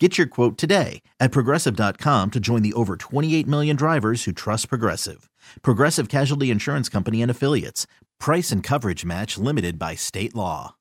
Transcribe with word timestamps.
Get 0.00 0.18
your 0.18 0.26
quote 0.26 0.58
today 0.58 1.02
at 1.20 1.30
progressive.com 1.30 2.32
to 2.32 2.40
join 2.40 2.62
the 2.62 2.72
over 2.72 2.96
28 2.96 3.46
million 3.46 3.76
drivers 3.76 4.24
who 4.24 4.32
trust 4.32 4.68
Progressive. 4.68 5.30
Progressive 5.62 6.08
Casualty 6.08 6.50
Insurance 6.50 6.88
Company 6.88 7.22
and 7.22 7.30
Affiliates. 7.30 7.86
Price 8.18 8.50
and 8.50 8.60
coverage 8.60 9.04
match 9.04 9.38
limited 9.38 9.78
by 9.78 9.94
state 9.94 10.34
law. 10.34 10.74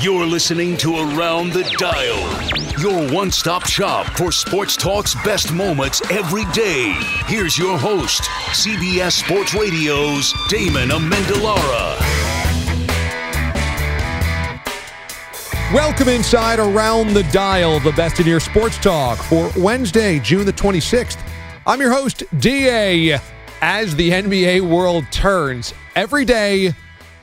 You're 0.00 0.24
listening 0.24 0.78
to 0.78 0.94
Around 0.96 1.52
the 1.52 1.64
Dial, 1.76 2.80
your 2.80 3.12
one 3.12 3.30
stop 3.30 3.66
shop 3.66 4.06
for 4.16 4.32
Sports 4.32 4.76
Talk's 4.76 5.14
best 5.24 5.52
moments 5.52 6.00
every 6.10 6.46
day. 6.52 6.94
Here's 7.26 7.58
your 7.58 7.76
host, 7.76 8.22
CBS 8.52 9.22
Sports 9.22 9.52
Radio's 9.52 10.32
Damon 10.48 10.88
Amendolara. 10.88 12.19
Welcome 15.72 16.08
inside 16.08 16.58
Around 16.58 17.14
the 17.14 17.22
Dial, 17.32 17.78
the 17.78 17.92
best 17.92 18.18
in 18.18 18.26
your 18.26 18.40
sports 18.40 18.76
talk 18.78 19.18
for 19.18 19.52
Wednesday, 19.56 20.18
June 20.18 20.44
the 20.44 20.52
26th. 20.52 21.18
I'm 21.64 21.80
your 21.80 21.92
host, 21.92 22.24
DA. 22.40 23.20
As 23.62 23.94
the 23.94 24.10
NBA 24.10 24.68
world 24.68 25.04
turns, 25.12 25.72
every 25.94 26.24
day, 26.24 26.74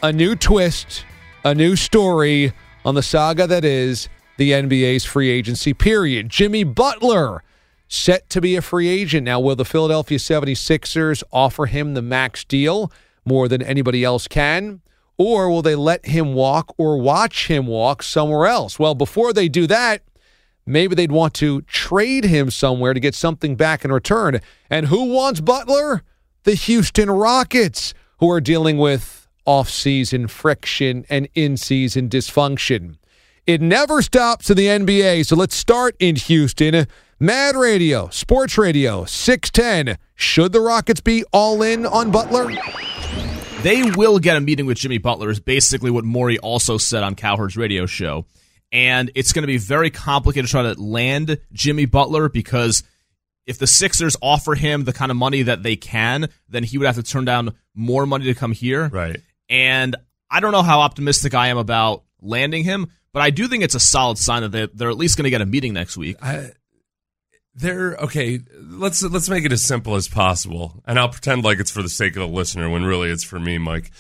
a 0.02 0.13
new 0.13 0.33
twist, 0.33 1.03
a 1.43 1.53
new 1.53 1.75
story 1.75 2.53
on 2.85 2.95
the 2.95 3.03
saga 3.03 3.47
that 3.47 3.66
is 3.66 4.07
the 4.38 4.52
NBA's 4.52 5.03
free 5.03 5.29
agency 5.29 5.73
period. 5.73 6.29
Jimmy 6.29 6.63
Butler 6.63 7.44
set 7.89 8.29
to 8.29 8.39
be 8.39 8.55
a 8.55 8.61
free 8.61 8.88
agent. 8.88 9.25
Now, 9.25 9.41
will 9.41 9.57
the 9.57 9.66
Philadelphia 9.66 10.19
76ers 10.19 11.22
offer 11.33 11.66
him 11.66 11.95
the 11.95 12.02
max 12.02 12.45
deal 12.45 12.94
more 13.25 13.50
than 13.50 13.61
anybody 13.61 14.05
else 14.05 14.25
can? 14.25 14.79
Or 15.17 15.49
will 15.49 15.61
they 15.61 15.75
let 15.75 16.05
him 16.05 16.33
walk 16.33 16.75
or 16.77 16.97
watch 16.97 17.47
him 17.47 17.65
walk 17.65 18.03
somewhere 18.03 18.45
else? 18.45 18.77
Well, 18.77 18.93
before 18.93 19.33
they 19.33 19.49
do 19.49 19.65
that, 19.67 20.03
maybe 20.65 20.93
they'd 20.93 21.11
want 21.11 21.33
to 21.35 21.61
trade 21.63 22.23
him 22.23 22.51
somewhere 22.51 22.93
to 22.93 22.99
get 22.99 23.15
something 23.15 23.55
back 23.55 23.83
in 23.83 23.91
return. 23.91 24.39
And 24.69 24.88
who 24.88 25.05
wants 25.05 25.41
Butler? 25.41 26.03
The 26.43 26.53
Houston 26.53 27.09
Rockets, 27.09 27.93
who 28.19 28.29
are 28.29 28.39
dealing 28.39 28.77
with 28.77 29.27
off-season 29.45 30.27
friction 30.27 31.05
and 31.09 31.27
in-season 31.33 32.09
dysfunction. 32.09 32.97
It 33.45 33.61
never 33.61 34.01
stops 34.01 34.49
in 34.49 34.57
the 34.57 34.67
NBA, 34.67 35.25
so 35.25 35.35
let's 35.35 35.55
start 35.55 35.95
in 35.99 36.15
Houston. 36.17 36.85
Mad 37.19 37.55
Radio, 37.55 38.09
Sports 38.09 38.57
Radio, 38.57 39.05
610. 39.05 39.97
Should 40.15 40.51
the 40.51 40.59
Rockets 40.59 41.01
be 41.01 41.23
all 41.31 41.61
in 41.63 41.85
on 41.85 42.11
Butler? 42.11 42.51
They 43.63 43.83
will 43.91 44.19
get 44.19 44.38
a 44.38 44.41
meeting 44.41 44.66
with 44.66 44.77
Jimmy 44.77 45.00
Butler, 45.00 45.30
is 45.30 45.39
basically 45.39 45.89
what 45.89 46.05
Morey 46.05 46.38
also 46.38 46.77
said 46.77 47.03
on 47.03 47.16
Cowherd's 47.16 47.58
radio 47.58 47.86
show. 47.86 48.25
And 48.72 49.11
it's 49.16 49.33
going 49.33 49.44
to 49.44 49.47
be 49.47 49.58
very 49.58 49.89
complicated 49.89 50.45
to 50.45 50.52
try 50.52 50.61
to 50.73 50.80
land 50.80 51.39
Jimmy 51.53 51.85
Butler 51.85 52.30
because 52.30 52.83
if 53.45 53.58
the 53.58 53.67
Sixers 53.67 54.16
offer 54.22 54.55
him 54.55 54.83
the 54.83 54.94
kind 54.94 55.09
of 55.09 55.17
money 55.17 55.44
that 55.44 55.63
they 55.63 55.75
can, 55.75 56.30
then 56.50 56.63
he 56.63 56.78
would 56.78 56.85
have 56.85 56.97
to 56.97 57.03
turn 57.03 57.25
down 57.25 57.55
more 57.73 58.05
money 58.05 58.25
to 58.25 58.35
come 58.35 58.52
here. 58.52 58.89
Right. 58.89 59.22
And 59.50 59.95
I 60.30 60.39
don't 60.39 60.52
know 60.52 60.63
how 60.63 60.81
optimistic 60.81 61.33
I 61.33 61.47
am 61.47 61.58
about 61.58 62.03
landing 62.22 62.63
him, 62.63 62.91
but 63.13 63.22
I 63.22 63.30
do 63.30 63.47
think 63.47 63.63
it's 63.63 63.75
a 63.75 63.80
solid 63.80 64.17
sign 64.17 64.44
that 64.44 64.52
they're, 64.52 64.67
they're 64.67 64.89
at 64.89 64.97
least 64.97 65.17
going 65.17 65.23
to 65.23 65.30
get 65.30 65.41
a 65.41 65.45
meeting 65.45 65.73
next 65.73 65.97
week. 65.97 66.18
I, 66.22 66.51
they're 67.57 67.95
okay. 67.95 68.40
Let's 68.62 69.01
let's 69.01 69.29
make 69.29 69.44
it 69.44 69.51
as 69.51 69.63
simple 69.63 69.95
as 69.95 70.07
possible, 70.07 70.81
and 70.85 71.00
I'll 71.00 71.09
pretend 71.09 71.44
like 71.44 71.59
it's 71.59 71.72
for 71.72 71.81
the 71.81 71.90
sake 71.90 72.16
of 72.16 72.22
the 72.22 72.28
listener 72.28 72.69
when 72.69 72.85
really 72.85 73.09
it's 73.09 73.23
for 73.23 73.40
me, 73.40 73.57
Mike. 73.57 73.91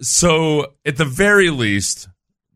So, 0.00 0.74
at 0.84 0.96
the 0.96 1.04
very 1.04 1.50
least, 1.50 2.08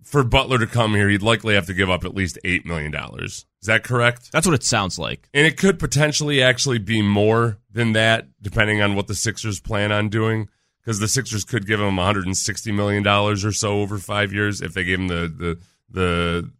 for 0.02 0.24
Butler 0.24 0.58
to 0.58 0.66
come 0.66 0.94
here, 0.94 1.08
he'd 1.08 1.22
likely 1.22 1.54
have 1.54 1.66
to 1.66 1.74
give 1.74 1.90
up 1.90 2.04
at 2.04 2.14
least 2.14 2.38
eight 2.44 2.64
million 2.64 2.90
dollars. 2.90 3.44
Is 3.60 3.66
that 3.66 3.84
correct? 3.84 4.32
That's 4.32 4.46
what 4.46 4.54
it 4.54 4.62
sounds 4.62 4.98
like. 4.98 5.28
And 5.34 5.46
it 5.46 5.58
could 5.58 5.78
potentially 5.78 6.42
actually 6.42 6.78
be 6.78 7.02
more 7.02 7.58
than 7.70 7.92
that, 7.92 8.26
depending 8.40 8.80
on 8.80 8.96
what 8.96 9.06
the 9.06 9.14
Sixers 9.14 9.60
plan 9.60 9.92
on 9.92 10.08
doing. 10.08 10.48
Because 10.80 10.98
the 10.98 11.08
Sixers 11.08 11.44
could 11.44 11.66
give 11.66 11.78
him 11.78 11.96
160 11.96 12.72
million 12.72 13.02
dollars 13.02 13.44
or 13.44 13.52
so 13.52 13.80
over 13.80 13.98
five 13.98 14.32
years 14.32 14.62
if 14.62 14.72
they 14.72 14.84
gave 14.84 14.98
him 14.98 15.08
the 15.08 15.28
the 15.28 15.58
the 15.90 16.50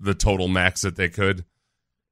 the 0.00 0.14
total 0.14 0.48
max 0.48 0.80
that 0.80 0.96
they 0.96 1.10
could 1.10 1.44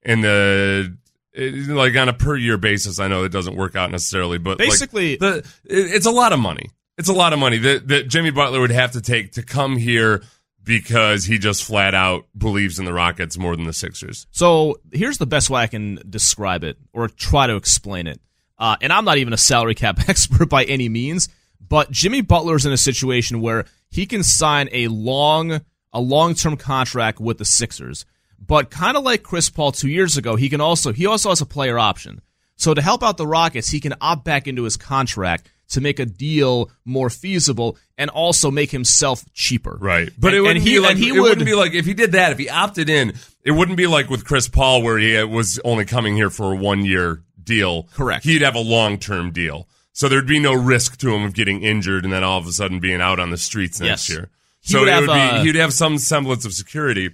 and 0.04 0.22
the 0.22 0.96
it, 1.32 1.68
like 1.68 1.96
on 1.96 2.08
a 2.08 2.12
per 2.12 2.36
year 2.36 2.56
basis. 2.56 2.98
I 2.98 3.08
know 3.08 3.24
it 3.24 3.32
doesn't 3.32 3.56
work 3.56 3.76
out 3.76 3.90
necessarily, 3.90 4.38
but 4.38 4.58
Basically- 4.58 5.18
like, 5.18 5.20
the 5.20 5.38
it, 5.64 5.94
it's 5.94 6.06
a 6.06 6.10
lot 6.10 6.32
of 6.32 6.38
money. 6.38 6.70
It's 6.96 7.08
a 7.08 7.12
lot 7.12 7.32
of 7.32 7.38
money 7.38 7.58
that 7.58 7.88
that 7.88 8.08
Jimmy 8.08 8.30
Butler 8.30 8.60
would 8.60 8.70
have 8.70 8.92
to 8.92 9.00
take 9.00 9.32
to 9.32 9.42
come 9.42 9.76
here 9.76 10.22
because 10.62 11.24
he 11.24 11.38
just 11.38 11.64
flat 11.64 11.94
out 11.94 12.26
believes 12.36 12.78
in 12.78 12.84
the 12.84 12.92
Rockets 12.92 13.36
more 13.36 13.54
than 13.54 13.66
the 13.66 13.72
Sixers. 13.72 14.26
So 14.30 14.80
here's 14.92 15.18
the 15.18 15.26
best 15.26 15.50
way 15.50 15.62
I 15.62 15.66
can 15.66 16.00
describe 16.08 16.64
it 16.64 16.78
or 16.92 17.08
try 17.08 17.46
to 17.46 17.56
explain 17.56 18.06
it. 18.06 18.20
Uh, 18.58 18.76
and 18.80 18.92
I'm 18.92 19.04
not 19.04 19.18
even 19.18 19.32
a 19.32 19.36
salary 19.38 19.74
cap 19.74 19.98
expert 20.08 20.48
by 20.48 20.64
any 20.64 20.88
means, 20.88 21.28
but 21.60 21.90
Jimmy 21.90 22.20
Butler's 22.22 22.64
in 22.64 22.72
a 22.72 22.78
situation 22.78 23.40
where 23.40 23.66
he 23.90 24.06
can 24.06 24.22
sign 24.22 24.68
a 24.72 24.88
long, 24.88 25.60
a 25.92 26.00
long-term 26.00 26.56
contract 26.56 27.20
with 27.20 27.38
the 27.38 27.44
Sixers. 27.44 28.06
But 28.38 28.70
kind 28.70 28.96
of 28.96 29.04
like 29.04 29.22
Chris 29.22 29.48
Paul 29.50 29.72
two 29.72 29.88
years 29.88 30.16
ago, 30.16 30.36
he 30.36 30.48
can 30.48 30.60
also 30.60 30.92
he 30.92 31.06
also 31.06 31.30
has 31.30 31.40
a 31.40 31.46
player 31.46 31.78
option. 31.78 32.20
So 32.56 32.72
to 32.74 32.80
help 32.82 33.02
out 33.02 33.16
the 33.16 33.26
Rockets, 33.26 33.68
he 33.70 33.80
can 33.80 33.94
opt 34.00 34.24
back 34.24 34.46
into 34.46 34.62
his 34.64 34.76
contract 34.76 35.50
to 35.70 35.80
make 35.80 35.98
a 35.98 36.04
deal 36.06 36.70
more 36.84 37.08
feasible 37.10 37.76
and 37.96 38.10
also 38.10 38.50
make 38.50 38.70
himself 38.70 39.24
cheaper. 39.32 39.76
Right. 39.80 40.10
But 40.18 40.28
And- 40.28 40.36
it 40.36 40.40
wouldn't 40.42 40.56
and 40.58 40.66
he, 40.68 40.74
be 40.74 40.78
like 40.80 40.90
and 40.92 40.98
he 41.00 41.08
it 41.08 41.12
would 41.12 41.22
wouldn't 41.22 41.46
be 41.46 41.54
like 41.54 41.72
if 41.74 41.86
he 41.86 41.94
did 41.94 42.12
that, 42.12 42.32
if 42.32 42.38
he 42.38 42.48
opted 42.50 42.88
in, 42.90 43.14
it 43.44 43.52
wouldn't 43.52 43.76
be 43.78 43.86
like 43.86 44.08
with 44.10 44.24
Chris 44.24 44.46
Paul 44.46 44.82
where 44.82 44.98
he 44.98 45.20
was 45.24 45.58
only 45.64 45.84
coming 45.84 46.14
here 46.16 46.30
for 46.30 46.52
a 46.52 46.56
one 46.56 46.84
year 46.84 47.22
deal. 47.42 47.84
Correct. 47.94 48.24
He'd 48.24 48.42
have 48.42 48.54
a 48.54 48.60
long 48.60 48.98
term 48.98 49.32
deal. 49.32 49.66
So 49.92 50.08
there'd 50.08 50.26
be 50.26 50.38
no 50.40 50.52
risk 50.54 50.98
to 50.98 51.14
him 51.14 51.22
of 51.24 51.34
getting 51.34 51.62
injured 51.62 52.04
and 52.04 52.12
then 52.12 52.22
all 52.24 52.38
of 52.38 52.46
a 52.46 52.52
sudden 52.52 52.78
being 52.78 53.00
out 53.00 53.18
on 53.18 53.30
the 53.30 53.36
streets 53.38 53.80
next 53.80 54.08
Yes. 54.08 54.16
year. 54.16 54.30
He 54.60 54.72
So 54.72 54.80
would 54.80 54.88
it 54.88 54.92
have, 54.92 55.00
would 55.02 55.14
be 55.14 55.20
uh, 55.20 55.42
he'd 55.44 55.54
have 55.56 55.72
some 55.72 55.98
semblance 55.98 56.44
of 56.44 56.52
security. 56.52 57.10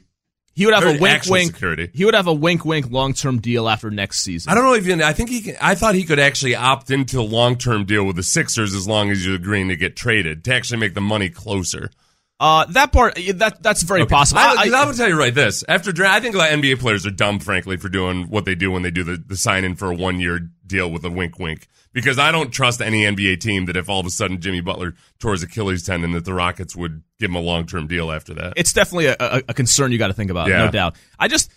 He 0.60 0.66
would 0.66 0.74
have 0.74 0.84
Or 0.84 0.88
a 0.96 0.98
wink, 1.00 1.24
wink. 1.24 1.52
security. 1.54 1.88
He 1.94 2.04
would 2.04 2.12
have 2.12 2.26
a 2.26 2.34
wink 2.34 2.66
wink 2.66 2.90
long 2.90 3.14
term 3.14 3.40
deal 3.40 3.66
after 3.66 3.90
next 3.90 4.20
season. 4.20 4.52
I 4.52 4.54
don't 4.54 4.64
know 4.64 4.74
if 4.74 4.86
you, 4.86 5.02
I 5.02 5.14
think 5.14 5.30
he 5.30 5.40
can, 5.40 5.56
I 5.58 5.74
thought 5.74 5.94
he 5.94 6.04
could 6.04 6.18
actually 6.18 6.54
opt 6.54 6.90
into 6.90 7.18
a 7.18 7.22
long 7.22 7.56
term 7.56 7.86
deal 7.86 8.04
with 8.04 8.16
the 8.16 8.22
Sixers 8.22 8.74
as 8.74 8.86
long 8.86 9.10
as 9.10 9.24
you're 9.24 9.36
agreeing 9.36 9.68
to 9.68 9.76
get 9.76 9.96
traded 9.96 10.44
to 10.44 10.54
actually 10.54 10.80
make 10.80 10.92
the 10.92 11.00
money 11.00 11.30
closer. 11.30 11.90
Uh, 12.38 12.66
that 12.66 12.92
part 12.92 13.18
that 13.34 13.62
that's 13.62 13.82
very 13.82 14.04
possible. 14.04 14.40
I, 14.40 14.44
I- 14.44 14.68
I, 14.70 14.82
I- 14.82 14.84
will 14.86 14.92
tell 14.94 15.08
you 15.08 15.18
right 15.18 15.34
this 15.34 15.64
after 15.66 15.92
draft, 15.92 16.16
I 16.16 16.20
think 16.20 16.34
of 16.34 16.42
NBA 16.42 16.78
players 16.78 17.06
are 17.06 17.10
dumb, 17.10 17.38
frankly, 17.38 17.78
for 17.78 17.88
doing 17.88 18.24
what 18.28 18.44
they 18.44 18.54
do 18.54 18.70
when 18.70 18.82
they 18.82 18.90
do 18.90 19.02
the, 19.02 19.16
the 19.16 19.36
sign 19.38 19.64
in 19.64 19.76
for 19.76 19.90
a 19.90 19.94
one 19.94 20.20
year 20.20 20.40
deal 20.66 20.90
with 20.90 21.04
a 21.04 21.10
wink 21.10 21.38
wink. 21.38 21.68
Because 21.92 22.18
I 22.20 22.30
don't 22.30 22.50
trust 22.50 22.80
any 22.80 23.02
NBA 23.02 23.40
team 23.40 23.66
that 23.66 23.76
if 23.76 23.88
all 23.88 23.98
of 24.00 24.06
a 24.06 24.10
sudden 24.10 24.40
Jimmy 24.40 24.60
Butler 24.60 24.94
tore 25.18 25.32
his 25.32 25.42
Achilles 25.42 25.82
tendon, 25.82 26.12
that 26.12 26.24
the 26.24 26.32
Rockets 26.34 26.76
would 26.76 27.02
give 27.18 27.30
him 27.30 27.34
a 27.36 27.40
long 27.40 27.66
term 27.66 27.86
deal 27.88 28.12
after 28.12 28.32
that. 28.34 28.52
it's 28.56 28.72
definitely 28.72 29.06
a, 29.06 29.16
a, 29.18 29.42
a 29.48 29.54
concern 29.54 29.90
you 29.90 29.98
got 29.98 30.06
to 30.08 30.12
think 30.14 30.30
about, 30.30 30.48
Yeah. 30.48 30.66
no 30.66 30.70
doubt. 30.70 30.94
I 31.18 31.26
just, 31.28 31.50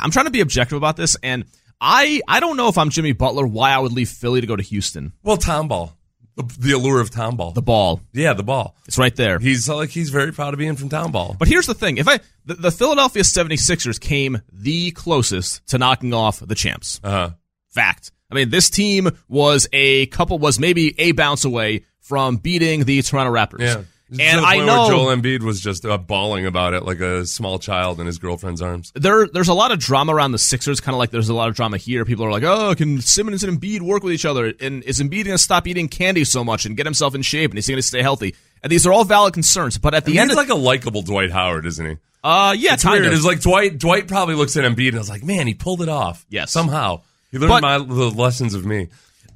I'm 0.00 0.10
trying 0.12 0.26
to 0.26 0.30
be 0.30 0.40
objective 0.42 0.76
about 0.76 0.96
this, 0.96 1.16
and 1.22 1.44
I, 1.80 2.20
I 2.28 2.38
don't 2.40 2.56
know 2.56 2.68
if 2.68 2.78
I'm 2.78 2.90
Jimmy 2.90 3.12
Butler, 3.12 3.46
why 3.46 3.70
I 3.72 3.78
would 3.78 3.92
leave 3.92 4.08
Philly 4.10 4.40
to 4.40 4.46
go 4.46 4.54
to 4.54 4.62
Houston. 4.62 5.12
well, 5.24 5.36
Tomball, 5.38 5.92
the, 6.36 6.72
allure 6.72 7.00
of 7.00 7.10
Tomball, 7.10 7.52
The 7.54 7.60
ball, 7.62 8.00
yeah, 8.12 8.32
the 8.34 8.42
ball. 8.44 8.76
it's 8.86 8.96
right 8.96 9.14
there. 9.16 9.38
He's 9.40 9.68
like 9.68 9.90
he's 9.90 10.10
very 10.10 10.32
proud 10.32 10.54
of 10.54 10.58
being 10.58 10.76
from 10.76 10.88
Tomball. 10.88 11.36
But 11.38 11.48
here's 11.48 11.66
the 11.66 11.74
thing: 11.74 11.96
if 11.98 12.06
I, 12.08 12.20
the, 12.46 12.54
the 12.54 12.70
Philadelphia 12.70 13.22
76ers 13.22 14.00
came 14.00 14.40
the 14.52 14.92
closest 14.92 15.66
to 15.68 15.78
knocking 15.78 16.14
off 16.14 16.38
the 16.40 16.54
champs. 16.54 17.00
Uh-huh. 17.02 17.30
Fact. 17.70 18.12
I 18.30 18.34
mean, 18.34 18.50
this 18.50 18.70
team 18.70 19.08
was 19.28 19.68
a 19.72 20.06
couple, 20.06 20.38
was 20.38 20.58
maybe 20.58 20.94
a 21.00 21.12
bounce 21.12 21.44
away 21.44 21.84
from 22.00 22.36
beating 22.36 22.84
the 22.84 23.02
Toronto 23.02 23.32
Raptors. 23.32 23.60
Yeah. 23.60 23.82
And 24.18 24.40
I 24.44 24.56
know 24.56 24.88
Joel 24.88 25.14
Embiid 25.16 25.42
was 25.44 25.60
just 25.60 25.84
uh, 25.84 25.96
bawling 25.96 26.44
about 26.44 26.74
it 26.74 26.82
like 26.84 26.98
a 26.98 27.24
small 27.24 27.60
child 27.60 28.00
in 28.00 28.06
his 28.08 28.18
girlfriend's 28.18 28.60
arms. 28.60 28.90
there 28.96 29.28
there's 29.28 29.46
a 29.46 29.54
lot 29.54 29.70
of 29.70 29.78
drama 29.78 30.12
around 30.12 30.32
the 30.32 30.38
Sixers, 30.38 30.80
kind 30.80 30.94
of 30.96 30.98
like 30.98 31.12
there's 31.12 31.28
a 31.28 31.34
lot 31.34 31.48
of 31.48 31.54
drama 31.54 31.76
here. 31.76 32.04
People 32.04 32.24
are 32.24 32.30
like, 32.32 32.42
"Oh, 32.42 32.74
can 32.74 33.00
Simmons 33.00 33.44
and 33.44 33.60
Embiid 33.60 33.82
work 33.82 34.02
with 34.02 34.12
each 34.12 34.24
other? 34.24 34.52
And 34.60 34.82
is 34.82 34.98
Embiid 34.98 35.10
going 35.26 35.36
to 35.36 35.38
stop 35.38 35.68
eating 35.68 35.86
candy 35.88 36.24
so 36.24 36.42
much 36.42 36.66
and 36.66 36.76
get 36.76 36.86
himself 36.86 37.14
in 37.14 37.22
shape? 37.22 37.52
And 37.52 37.58
is 37.60 37.68
he 37.68 37.72
going 37.72 37.78
to 37.82 37.86
stay 37.86 38.02
healthy?" 38.02 38.34
And 38.64 38.72
these 38.72 38.84
are 38.84 38.92
all 38.92 39.04
valid 39.04 39.32
concerns. 39.32 39.78
But 39.78 39.94
at 39.94 40.04
the 40.04 40.12
He's 40.12 40.20
end, 40.20 40.32
of, 40.32 40.36
like 40.36 40.48
a 40.48 40.56
likable 40.56 41.02
Dwight 41.02 41.30
Howard, 41.30 41.64
isn't 41.66 41.86
he? 41.86 41.96
uh, 42.24 42.52
yeah, 42.58 42.74
It's 42.74 42.82
kind 42.82 43.00
weird. 43.00 43.12
of. 43.12 43.16
It's 43.16 43.24
like 43.24 43.40
Dwight. 43.42 43.78
Dwight 43.78 44.08
probably 44.08 44.34
looks 44.34 44.56
at 44.56 44.64
Embiid 44.64 44.88
and 44.88 44.98
is 44.98 45.08
like, 45.08 45.22
"Man, 45.22 45.46
he 45.46 45.54
pulled 45.54 45.82
it 45.82 45.88
off." 45.88 46.26
Yes. 46.28 46.50
somehow 46.50 47.02
he 47.30 47.38
learned 47.38 47.50
But- 47.50 47.62
my 47.62 47.78
the 47.78 48.10
lessons 48.10 48.54
of 48.54 48.64
me. 48.64 48.88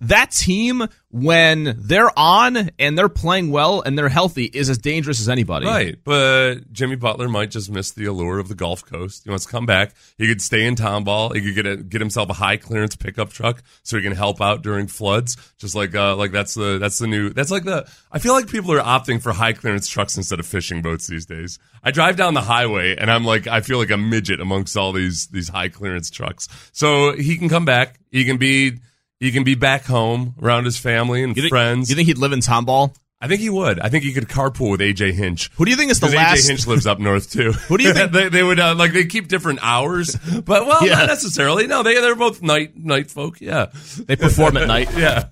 That 0.09 0.31
team 0.31 0.87
when 1.11 1.77
they're 1.79 2.11
on 2.19 2.71
and 2.79 2.99
they're 2.99 3.09
playing 3.09 3.53
well 3.53 3.83
and 3.83 3.97
they're 3.97 4.09
healthy 4.09 4.45
is 4.45 4.69
as 4.69 4.79
dangerous 4.79 5.21
as 5.21 5.29
anybody. 5.29 5.65
Right, 5.65 5.97
but 6.03 6.73
Jimmy 6.73 6.97
Butler 6.97 7.29
might 7.29 7.53
just 7.53 7.71
miss 7.71 7.93
the 7.93 8.07
allure 8.07 8.39
of 8.39 8.49
the 8.49 8.57
Gulf 8.57 8.85
Coast. 8.85 9.23
He 9.23 9.31
wants 9.31 9.45
to 9.45 9.51
come 9.53 9.65
back. 9.65 9.95
He 10.19 10.27
could 10.27 10.43
stay 10.43 10.67
in 10.67 10.75
Tomball. 10.75 11.33
He 11.35 11.41
could 11.41 11.55
get 11.55 11.67
a, 11.67 11.77
get 11.77 12.01
himself 12.01 12.31
a 12.31 12.33
high 12.33 12.57
clearance 12.57 12.97
pickup 12.97 13.31
truck 13.31 13.63
so 13.85 13.97
he 13.97 14.03
can 14.03 14.13
help 14.13 14.41
out 14.41 14.63
during 14.63 14.89
floods. 14.89 15.37
Just 15.57 15.77
like 15.77 15.95
uh, 15.95 16.17
like 16.17 16.33
that's 16.33 16.55
the 16.55 16.79
that's 16.79 16.99
the 16.99 17.07
new 17.07 17.31
that's 17.31 17.53
like 17.53 17.65
the. 17.65 17.89
I 18.11 18.19
feel 18.19 18.33
like 18.33 18.49
people 18.49 18.73
are 18.73 18.81
opting 18.81 19.23
for 19.23 19.33
high 19.33 19.53
clearance 19.53 19.87
trucks 19.87 20.17
instead 20.17 20.41
of 20.41 20.47
fishing 20.47 20.83
boats 20.83 21.07
these 21.07 21.27
days. 21.27 21.61
I 21.85 21.93
drive 21.93 22.17
down 22.17 22.35
the 22.35 22.41
highway 22.41 22.97
and 22.97 23.09
I'm 23.09 23.25
like 23.25 23.47
I 23.47 23.61
feel 23.61 23.79
like 23.79 23.91
a 23.91 23.97
midget 23.97 24.41
amongst 24.41 24.77
all 24.77 24.91
these 24.93 25.29
these 25.29 25.49
high 25.49 25.69
clearance 25.69 26.11
trucks. 26.11 26.49
So 26.73 27.15
he 27.15 27.37
can 27.37 27.49
come 27.49 27.65
back. 27.65 28.01
He 28.11 28.25
can 28.25 28.37
be 28.37 28.79
he 29.21 29.31
can 29.33 29.45
be 29.45 29.55
back 29.55 29.85
home 29.85 30.35
around 30.43 30.65
his 30.65 30.79
family 30.79 31.23
and 31.23 31.37
You 31.37 31.43
think, 31.43 31.51
friends. 31.51 31.89
You 31.91 31.97
think 31.97 32.09
he'd 32.09 32.19
live 32.19 32.33
in 32.33 32.41
Tomball? 32.41 32.95
I 33.21 33.27
think 33.29 33.41
he 33.41 33.49
would. 33.49 33.81
I 33.81 33.89
think 33.89 34.05
he 34.05 34.13
could 34.13 34.29
carpool 34.29 34.73
with 34.73 34.81
AJ 34.81 35.13
Hinch. 35.15 35.51
Who 35.57 35.65
do 35.65 35.71
you 35.71 35.79
think 35.79 35.91
is 35.91 35.99
the 35.99 36.07
Because 36.09 36.17
last? 36.17 36.45
AJ 36.45 36.49
Hinch 36.49 36.67
lives 36.67 36.87
up 36.87 36.99
north 36.99 37.31
too. 37.33 37.53
Who 37.69 37.79
do 37.79 37.85
you 37.85 37.95
think- 37.95 38.13
they, 38.13 38.29
they 38.29 38.43
would 38.43 38.61
uh, 38.61 38.75
like? 38.75 38.93
They 38.93 39.07
keep 39.07 39.29
different 39.29 39.61
hours, 39.63 40.15
but 40.45 40.67
well, 40.67 40.87
Yeah. 40.87 40.95
not 40.97 41.07
necessarily. 41.07 41.67
No, 41.67 41.83
they 41.83 41.95
they're 41.95 42.17
both 42.17 42.43
night 42.43 42.77
night 42.77 43.11
folk. 43.11 43.41
Yeah, 43.41 43.67
They 44.07 44.17
perform 44.17 44.59
at 44.59 44.67
night. 44.69 44.91
yeah. 44.97 45.25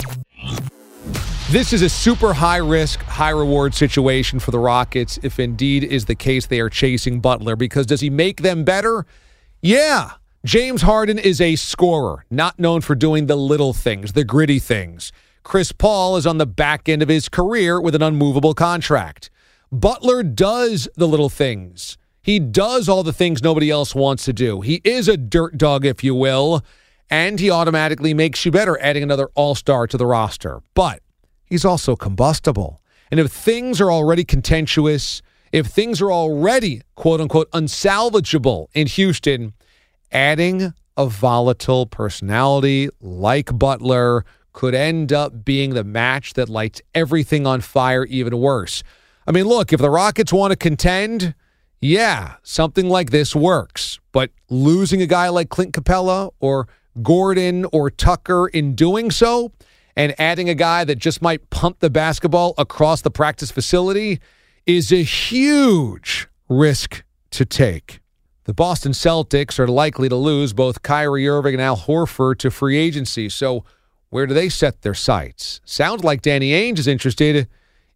This 1.50 1.74
is 1.74 1.82
a 1.82 1.88
super 1.90 2.32
high 2.32 2.56
risk, 2.58 3.00
high 3.02 3.28
reward 3.30 3.74
situation 3.74 4.38
for 4.38 4.52
the 4.52 4.58
Rockets 4.58 5.18
if 5.22 5.38
indeed 5.38 5.84
is 5.84 6.06
the 6.06 6.14
case 6.14 6.46
they 6.46 6.60
are 6.60 6.70
chasing 6.70 7.20
Butler. 7.20 7.56
Because 7.56 7.84
does 7.84 8.00
he 8.00 8.08
make 8.08 8.40
them 8.40 8.64
better? 8.64 9.04
Yeah. 9.60 10.12
James 10.44 10.82
Harden 10.82 11.20
is 11.20 11.40
a 11.40 11.54
scorer, 11.54 12.24
not 12.28 12.58
known 12.58 12.80
for 12.80 12.96
doing 12.96 13.26
the 13.26 13.36
little 13.36 13.72
things, 13.72 14.12
the 14.12 14.24
gritty 14.24 14.58
things. 14.58 15.12
Chris 15.44 15.70
Paul 15.70 16.16
is 16.16 16.26
on 16.26 16.38
the 16.38 16.46
back 16.46 16.88
end 16.88 17.00
of 17.00 17.08
his 17.08 17.28
career 17.28 17.80
with 17.80 17.94
an 17.94 18.02
unmovable 18.02 18.52
contract. 18.52 19.30
Butler 19.70 20.24
does 20.24 20.88
the 20.96 21.06
little 21.06 21.28
things. 21.28 21.96
He 22.22 22.40
does 22.40 22.88
all 22.88 23.04
the 23.04 23.12
things 23.12 23.40
nobody 23.40 23.70
else 23.70 23.94
wants 23.94 24.24
to 24.24 24.32
do. 24.32 24.62
He 24.62 24.80
is 24.82 25.06
a 25.06 25.16
dirt 25.16 25.58
dog, 25.58 25.84
if 25.84 26.02
you 26.02 26.12
will, 26.12 26.64
and 27.08 27.38
he 27.38 27.48
automatically 27.48 28.12
makes 28.12 28.44
you 28.44 28.50
better, 28.50 28.76
adding 28.80 29.04
another 29.04 29.28
all 29.36 29.54
star 29.54 29.86
to 29.86 29.96
the 29.96 30.06
roster. 30.06 30.60
But 30.74 31.04
he's 31.44 31.64
also 31.64 31.94
combustible. 31.94 32.80
And 33.12 33.20
if 33.20 33.30
things 33.30 33.80
are 33.80 33.92
already 33.92 34.24
contentious, 34.24 35.22
if 35.52 35.68
things 35.68 36.02
are 36.02 36.10
already 36.10 36.82
quote 36.96 37.20
unquote 37.20 37.48
unsalvageable 37.52 38.66
in 38.74 38.88
Houston, 38.88 39.52
adding 40.12 40.72
a 40.96 41.06
volatile 41.06 41.86
personality 41.86 42.88
like 43.00 43.56
Butler 43.58 44.24
could 44.52 44.74
end 44.74 45.12
up 45.12 45.44
being 45.44 45.74
the 45.74 45.84
match 45.84 46.34
that 46.34 46.48
lights 46.48 46.82
everything 46.94 47.46
on 47.46 47.60
fire 47.60 48.04
even 48.04 48.38
worse. 48.38 48.82
I 49.26 49.32
mean, 49.32 49.46
look, 49.46 49.72
if 49.72 49.80
the 49.80 49.90
Rockets 49.90 50.32
want 50.32 50.50
to 50.50 50.56
contend, 50.56 51.34
yeah, 51.80 52.34
something 52.42 52.88
like 52.88 53.10
this 53.10 53.34
works. 53.34 53.98
But 54.12 54.30
losing 54.50 55.00
a 55.00 55.06
guy 55.06 55.28
like 55.28 55.48
Clint 55.48 55.72
Capela 55.72 56.30
or 56.40 56.68
Gordon 57.02 57.64
or 57.72 57.90
Tucker 57.90 58.48
in 58.48 58.74
doing 58.74 59.10
so, 59.10 59.52
and 59.96 60.14
adding 60.18 60.48
a 60.48 60.54
guy 60.54 60.84
that 60.84 60.96
just 60.96 61.22
might 61.22 61.50
pump 61.50 61.80
the 61.80 61.90
basketball 61.90 62.54
across 62.58 63.02
the 63.02 63.10
practice 63.10 63.50
facility 63.50 64.20
is 64.66 64.92
a 64.92 65.02
huge 65.02 66.28
risk 66.48 67.04
to 67.30 67.44
take. 67.44 68.01
The 68.44 68.54
Boston 68.54 68.90
Celtics 68.90 69.60
are 69.60 69.68
likely 69.68 70.08
to 70.08 70.16
lose 70.16 70.52
both 70.52 70.82
Kyrie 70.82 71.28
Irving 71.28 71.54
and 71.54 71.62
Al 71.62 71.76
Horford 71.76 72.38
to 72.38 72.50
free 72.50 72.76
agency. 72.76 73.28
So, 73.28 73.64
where 74.10 74.26
do 74.26 74.34
they 74.34 74.48
set 74.48 74.82
their 74.82 74.94
sights? 74.94 75.60
Sounds 75.64 76.02
like 76.02 76.22
Danny 76.22 76.50
Ainge 76.50 76.80
is 76.80 76.88
interested 76.88 77.48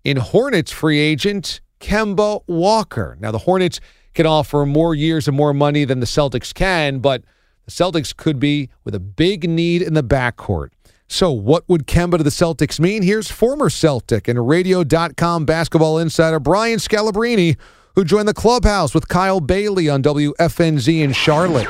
in 0.04 0.18
Hornets 0.18 0.70
free 0.70 1.00
agent 1.00 1.60
Kemba 1.80 2.42
Walker. 2.46 3.16
Now, 3.20 3.32
the 3.32 3.38
Hornets 3.38 3.80
can 4.14 4.24
offer 4.24 4.64
more 4.64 4.94
years 4.94 5.26
and 5.26 5.36
more 5.36 5.52
money 5.52 5.84
than 5.84 5.98
the 5.98 6.06
Celtics 6.06 6.54
can, 6.54 7.00
but 7.00 7.22
the 7.64 7.72
Celtics 7.72 8.16
could 8.16 8.38
be 8.38 8.70
with 8.84 8.94
a 8.94 9.00
big 9.00 9.50
need 9.50 9.82
in 9.82 9.94
the 9.94 10.04
backcourt. 10.04 10.68
So, 11.08 11.30
what 11.32 11.68
would 11.68 11.86
Kemba 11.86 12.18
to 12.18 12.22
the 12.24 12.30
Celtics 12.30 12.80
mean? 12.80 13.02
Here's 13.02 13.30
former 13.30 13.68
Celtic 13.68 14.28
and 14.28 14.48
Radio.com 14.48 15.44
basketball 15.44 15.98
insider 15.98 16.40
Brian 16.40 16.78
Scalabrine, 16.78 17.56
who 17.96 18.04
joined 18.04 18.28
the 18.28 18.34
clubhouse 18.34 18.94
with 18.94 19.08
Kyle 19.08 19.40
Bailey 19.40 19.88
on 19.88 20.02
WFNZ 20.02 21.02
in 21.02 21.12
Charlotte. 21.12 21.66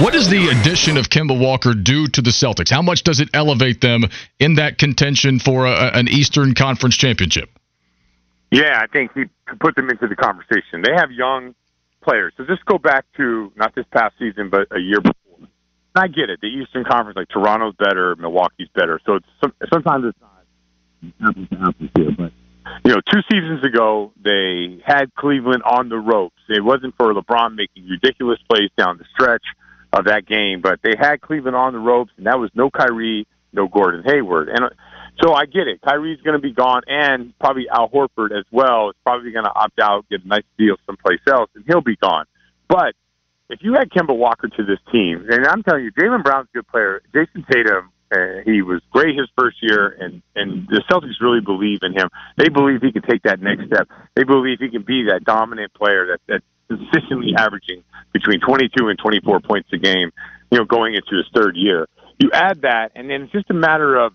What 0.00 0.14
does 0.14 0.30
the 0.30 0.48
addition 0.48 0.96
of 0.96 1.10
Kemba 1.10 1.38
Walker 1.38 1.74
do 1.74 2.08
to 2.08 2.22
the 2.22 2.30
Celtics? 2.30 2.70
How 2.70 2.82
much 2.82 3.02
does 3.02 3.20
it 3.20 3.28
elevate 3.34 3.80
them 3.80 4.04
in 4.38 4.54
that 4.54 4.78
contention 4.78 5.38
for 5.38 5.66
a, 5.66 5.90
an 5.94 6.08
Eastern 6.08 6.54
Conference 6.54 6.96
championship? 6.96 7.50
Yeah, 8.50 8.80
I 8.82 8.86
think 8.86 9.12
he 9.12 9.24
could 9.44 9.60
put 9.60 9.76
them 9.76 9.90
into 9.90 10.08
the 10.08 10.16
conversation. 10.16 10.82
They 10.82 10.94
have 10.96 11.10
young 11.10 11.54
players. 12.00 12.32
So 12.36 12.44
just 12.44 12.64
go 12.64 12.78
back 12.78 13.04
to 13.18 13.52
not 13.56 13.74
this 13.74 13.84
past 13.92 14.14
season, 14.18 14.48
but 14.48 14.68
a 14.70 14.78
year 14.78 15.00
before. 15.00 15.14
And 15.40 15.48
I 15.96 16.06
get 16.06 16.30
it. 16.30 16.40
The 16.40 16.46
Eastern 16.46 16.84
Conference, 16.84 17.16
like 17.16 17.28
Toronto's 17.28 17.74
better, 17.74 18.16
Milwaukee's 18.16 18.68
better. 18.74 19.00
So 19.04 19.16
it's 19.16 19.26
sometimes 19.70 20.06
it's 20.06 20.18
not 20.20 21.28
apples 21.28 21.48
to 21.50 21.56
apples 21.56 21.90
here. 21.94 22.10
But 22.16 22.32
you 22.84 22.92
know, 22.92 23.00
two 23.10 23.20
seasons 23.30 23.64
ago 23.64 24.12
they 24.22 24.82
had 24.84 25.14
Cleveland 25.14 25.62
on 25.64 25.88
the 25.88 25.96
ropes. 25.96 26.40
It 26.48 26.64
wasn't 26.64 26.94
for 26.96 27.12
LeBron 27.12 27.54
making 27.54 27.86
ridiculous 27.88 28.38
plays 28.48 28.70
down 28.76 28.98
the 28.98 29.04
stretch 29.14 29.44
of 29.92 30.06
that 30.06 30.26
game, 30.26 30.60
but 30.60 30.80
they 30.82 30.94
had 30.98 31.20
Cleveland 31.20 31.56
on 31.56 31.72
the 31.72 31.78
ropes, 31.78 32.12
and 32.16 32.26
that 32.26 32.38
was 32.38 32.50
no 32.54 32.70
Kyrie, 32.70 33.26
no 33.52 33.68
Gordon 33.68 34.04
Hayward, 34.04 34.48
and. 34.48 34.64
Uh, 34.64 34.68
so 35.22 35.34
I 35.34 35.46
get 35.46 35.66
it. 35.66 35.80
Kyrie's 35.80 36.20
going 36.20 36.36
to 36.36 36.42
be 36.42 36.52
gone, 36.52 36.82
and 36.86 37.36
probably 37.40 37.68
Al 37.68 37.88
Horford 37.88 38.30
as 38.30 38.44
well 38.52 38.90
is 38.90 38.96
probably 39.04 39.32
going 39.32 39.46
to 39.46 39.52
opt 39.54 39.80
out, 39.80 40.08
get 40.08 40.24
a 40.24 40.28
nice 40.28 40.44
deal 40.56 40.76
someplace 40.86 41.18
else, 41.26 41.50
and 41.54 41.64
he'll 41.66 41.80
be 41.80 41.96
gone. 41.96 42.24
But 42.68 42.94
if 43.50 43.60
you 43.62 43.74
had 43.74 43.90
Kemba 43.90 44.16
Walker 44.16 44.48
to 44.48 44.64
this 44.64 44.78
team, 44.92 45.26
and 45.28 45.46
I'm 45.46 45.62
telling 45.62 45.84
you, 45.84 45.92
Jaylen 45.92 46.22
Brown's 46.22 46.48
a 46.54 46.58
good 46.58 46.68
player. 46.68 47.02
Jayson 47.12 47.44
Tatum, 47.50 47.90
uh, 48.10 48.40
he 48.44 48.62
was 48.62 48.80
great 48.90 49.16
his 49.16 49.28
first 49.36 49.58
year, 49.62 49.96
and 50.00 50.22
and 50.34 50.66
the 50.68 50.82
Celtics 50.90 51.20
really 51.20 51.40
believe 51.40 51.80
in 51.82 51.92
him. 51.92 52.08
They 52.36 52.48
believe 52.48 52.80
he 52.80 52.92
can 52.92 53.02
take 53.02 53.22
that 53.22 53.40
next 53.40 53.66
step. 53.66 53.88
They 54.14 54.24
believe 54.24 54.58
he 54.60 54.70
can 54.70 54.82
be 54.82 55.04
that 55.10 55.24
dominant 55.24 55.74
player 55.74 56.06
that 56.06 56.20
that's 56.26 56.44
consistently 56.68 57.34
averaging 57.36 57.82
between 58.12 58.40
22 58.40 58.88
and 58.88 58.98
24 58.98 59.40
points 59.40 59.68
a 59.72 59.78
game. 59.78 60.12
You 60.50 60.58
know, 60.58 60.64
going 60.64 60.94
into 60.94 61.16
his 61.16 61.26
third 61.34 61.56
year, 61.56 61.86
you 62.18 62.30
add 62.32 62.62
that, 62.62 62.92
and 62.94 63.10
then 63.10 63.22
it's 63.22 63.32
just 63.32 63.50
a 63.50 63.54
matter 63.54 63.96
of 63.96 64.14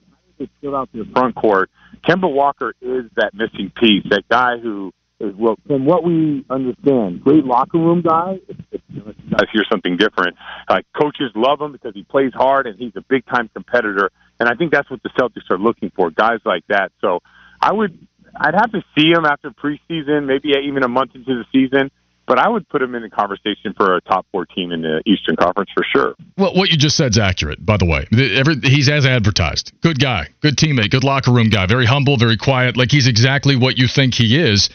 fill 0.61 0.75
out 0.75 0.89
their 0.93 1.05
front 1.05 1.35
court. 1.35 1.69
Kemba 2.07 2.31
Walker 2.31 2.73
is 2.81 3.05
that 3.15 3.33
missing 3.33 3.71
piece, 3.79 4.03
that 4.09 4.27
guy 4.29 4.57
who 4.57 4.91
is 5.23 5.35
well, 5.35 5.57
from 5.65 5.85
what 5.85 6.03
we 6.03 6.45
understand, 6.49 7.21
great 7.21 7.45
locker 7.45 7.77
room 7.77 8.01
guy. 8.01 8.39
If, 8.47 8.57
if 8.71 8.81
you 8.89 9.01
guys 9.31 9.47
hear 9.51 9.63
something 9.71 9.97
different, 9.97 10.35
like 10.69 10.85
coaches 10.99 11.31
love 11.35 11.61
him 11.61 11.71
because 11.71 11.93
he 11.93 12.03
plays 12.03 12.33
hard 12.33 12.67
and 12.67 12.77
he's 12.77 12.95
a 12.95 13.01
big 13.01 13.25
time 13.25 13.49
competitor. 13.53 14.11
And 14.39 14.49
I 14.49 14.55
think 14.55 14.71
that's 14.71 14.89
what 14.89 15.01
the 15.03 15.09
Celtics 15.09 15.49
are 15.49 15.57
looking 15.57 15.91
for, 15.95 16.11
guys 16.11 16.39
like 16.45 16.63
that. 16.67 16.91
So 17.01 17.19
I 17.61 17.73
would, 17.73 18.07
I'd 18.35 18.55
have 18.55 18.71
to 18.71 18.83
see 18.97 19.09
him 19.09 19.25
after 19.25 19.51
preseason, 19.51 20.25
maybe 20.25 20.53
even 20.63 20.83
a 20.83 20.87
month 20.87 21.15
into 21.15 21.33
the 21.35 21.45
season. 21.51 21.91
But 22.25 22.39
I 22.39 22.47
would 22.47 22.67
put 22.69 22.81
him 22.81 22.95
in 22.95 23.01
the 23.01 23.09
conversation 23.09 23.73
for 23.75 23.97
a 23.97 24.01
top 24.01 24.25
four 24.31 24.45
team 24.45 24.71
in 24.71 24.81
the 24.81 25.03
Eastern 25.05 25.35
Conference 25.35 25.69
for 25.73 25.83
sure. 25.93 26.15
Well, 26.37 26.55
what 26.55 26.69
you 26.69 26.77
just 26.77 26.95
said 26.95 27.11
is 27.11 27.17
accurate, 27.17 27.65
by 27.65 27.75
the 27.75 27.85
way. 27.85 28.07
Every, 28.13 28.55
he's 28.61 28.87
as 28.87 29.05
advertised. 29.05 29.73
Good 29.81 29.99
guy, 29.99 30.29
good 30.39 30.55
teammate, 30.55 30.89
good 30.89 31.03
locker 31.03 31.31
room 31.31 31.49
guy, 31.49 31.65
very 31.65 31.85
humble, 31.85 32.15
very 32.15 32.37
quiet. 32.37 32.77
Like 32.77 32.91
he's 32.91 33.07
exactly 33.07 33.57
what 33.57 33.77
you 33.77 33.89
think 33.89 34.13
he 34.13 34.39
is. 34.39 34.69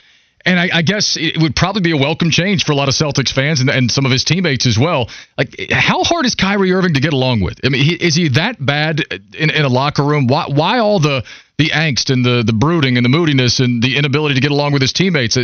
And 0.45 0.59
I, 0.59 0.71
I 0.73 0.83
guess 0.83 1.16
it 1.18 1.40
would 1.42 1.57
probably 1.57 1.83
be 1.83 1.90
a 1.90 1.97
welcome 1.97 2.30
change 2.30 2.64
for 2.64 2.73
a 2.73 2.75
lot 2.75 2.88
of 2.88 2.95
Celtics 2.95 3.33
fans 3.33 3.61
and, 3.61 3.68
and 3.68 3.90
some 3.90 4.07
of 4.07 4.12
his 4.12 4.25
teammates 4.25 4.66
as 4.66 4.78
well. 4.78 5.09
Like, 5.37 5.57
how 5.71 6.04
hard 6.04 6.26
is 6.26 6.35
Kyrie 6.35 6.73
Irving 6.73 6.95
to 6.95 7.00
get 7.00 7.12
along 7.12 7.40
with? 7.40 7.61
I 7.64 7.68
mean, 7.68 7.85
he, 7.85 7.95
is 7.95 8.14
he 8.14 8.28
that 8.30 8.64
bad 8.64 9.02
in, 9.37 9.50
in 9.50 9.64
a 9.64 9.68
locker 9.68 10.04
room? 10.04 10.26
Why, 10.26 10.47
why 10.49 10.78
all 10.78 11.00
the 11.00 11.25
the 11.59 11.71
angst 11.71 12.11
and 12.11 12.25
the 12.25 12.45
the 12.45 12.52
brooding 12.52 12.97
and 12.97 13.04
the 13.04 13.09
moodiness 13.09 13.59
and 13.59 13.83
the 13.83 13.97
inability 13.97 14.37
to 14.37 14.40
get 14.40 14.52
along 14.52 14.73
with 14.73 14.83
his 14.83 14.92
teammates? 14.92 15.37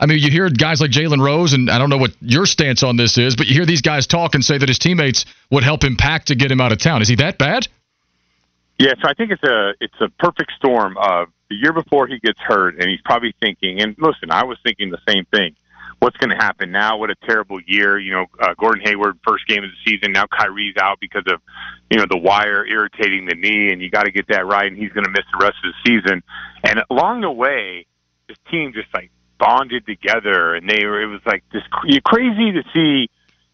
I 0.00 0.06
mean, 0.06 0.18
you 0.18 0.30
hear 0.30 0.48
guys 0.48 0.80
like 0.80 0.90
Jalen 0.90 1.22
Rose, 1.22 1.52
and 1.52 1.70
I 1.70 1.78
don't 1.78 1.90
know 1.90 1.98
what 1.98 2.12
your 2.20 2.46
stance 2.46 2.82
on 2.82 2.96
this 2.96 3.18
is, 3.18 3.36
but 3.36 3.48
you 3.48 3.54
hear 3.54 3.66
these 3.66 3.82
guys 3.82 4.06
talk 4.06 4.34
and 4.34 4.44
say 4.44 4.56
that 4.56 4.68
his 4.68 4.78
teammates 4.78 5.26
would 5.50 5.64
help 5.64 5.84
him 5.84 5.96
pack 5.96 6.26
to 6.26 6.34
get 6.34 6.50
him 6.50 6.60
out 6.60 6.72
of 6.72 6.78
town. 6.78 7.02
Is 7.02 7.08
he 7.08 7.16
that 7.16 7.36
bad? 7.36 7.68
Yeah, 8.78 8.94
so 9.02 9.08
I 9.08 9.14
think 9.14 9.32
it's 9.32 9.42
a 9.42 9.74
it's 9.80 10.00
a 10.00 10.08
perfect 10.18 10.52
storm 10.56 10.96
of 10.96 11.28
the 11.48 11.56
year 11.56 11.72
before 11.72 12.06
he 12.06 12.18
gets 12.18 12.38
hurt, 12.40 12.78
and 12.78 12.88
he's 12.88 13.00
probably 13.04 13.34
thinking. 13.40 13.80
And 13.80 13.96
listen, 13.98 14.30
I 14.30 14.44
was 14.44 14.58
thinking 14.62 14.90
the 14.90 15.00
same 15.08 15.24
thing. 15.26 15.56
What's 16.00 16.16
going 16.18 16.30
to 16.30 16.36
happen 16.36 16.70
now? 16.70 16.96
What 16.96 17.10
a 17.10 17.16
terrible 17.26 17.58
year! 17.66 17.98
You 17.98 18.12
know, 18.12 18.26
uh, 18.40 18.54
Gordon 18.56 18.84
Hayward 18.84 19.18
first 19.26 19.46
game 19.48 19.64
of 19.64 19.70
the 19.70 19.90
season. 19.90 20.12
Now 20.12 20.26
Kyrie's 20.26 20.76
out 20.80 20.98
because 21.00 21.24
of 21.26 21.40
you 21.90 21.98
know 21.98 22.06
the 22.08 22.18
wire 22.18 22.64
irritating 22.64 23.26
the 23.26 23.34
knee, 23.34 23.72
and 23.72 23.82
you 23.82 23.90
got 23.90 24.04
to 24.04 24.12
get 24.12 24.28
that 24.28 24.46
right. 24.46 24.70
And 24.70 24.76
he's 24.76 24.92
going 24.92 25.04
to 25.04 25.10
miss 25.10 25.24
the 25.32 25.44
rest 25.44 25.56
of 25.64 25.72
the 25.72 25.90
season. 25.90 26.22
And 26.62 26.84
along 26.90 27.22
the 27.22 27.32
way, 27.32 27.86
this 28.28 28.36
team 28.50 28.72
just 28.72 28.88
like 28.94 29.10
bonded 29.38 29.86
together, 29.86 30.54
and 30.54 30.68
they 30.68 30.84
were. 30.84 31.02
It 31.02 31.06
was 31.06 31.22
like 31.26 31.42
this 31.52 31.62
cr- 31.70 31.88
crazy 32.04 32.52
to 32.52 32.62
see 32.72 33.10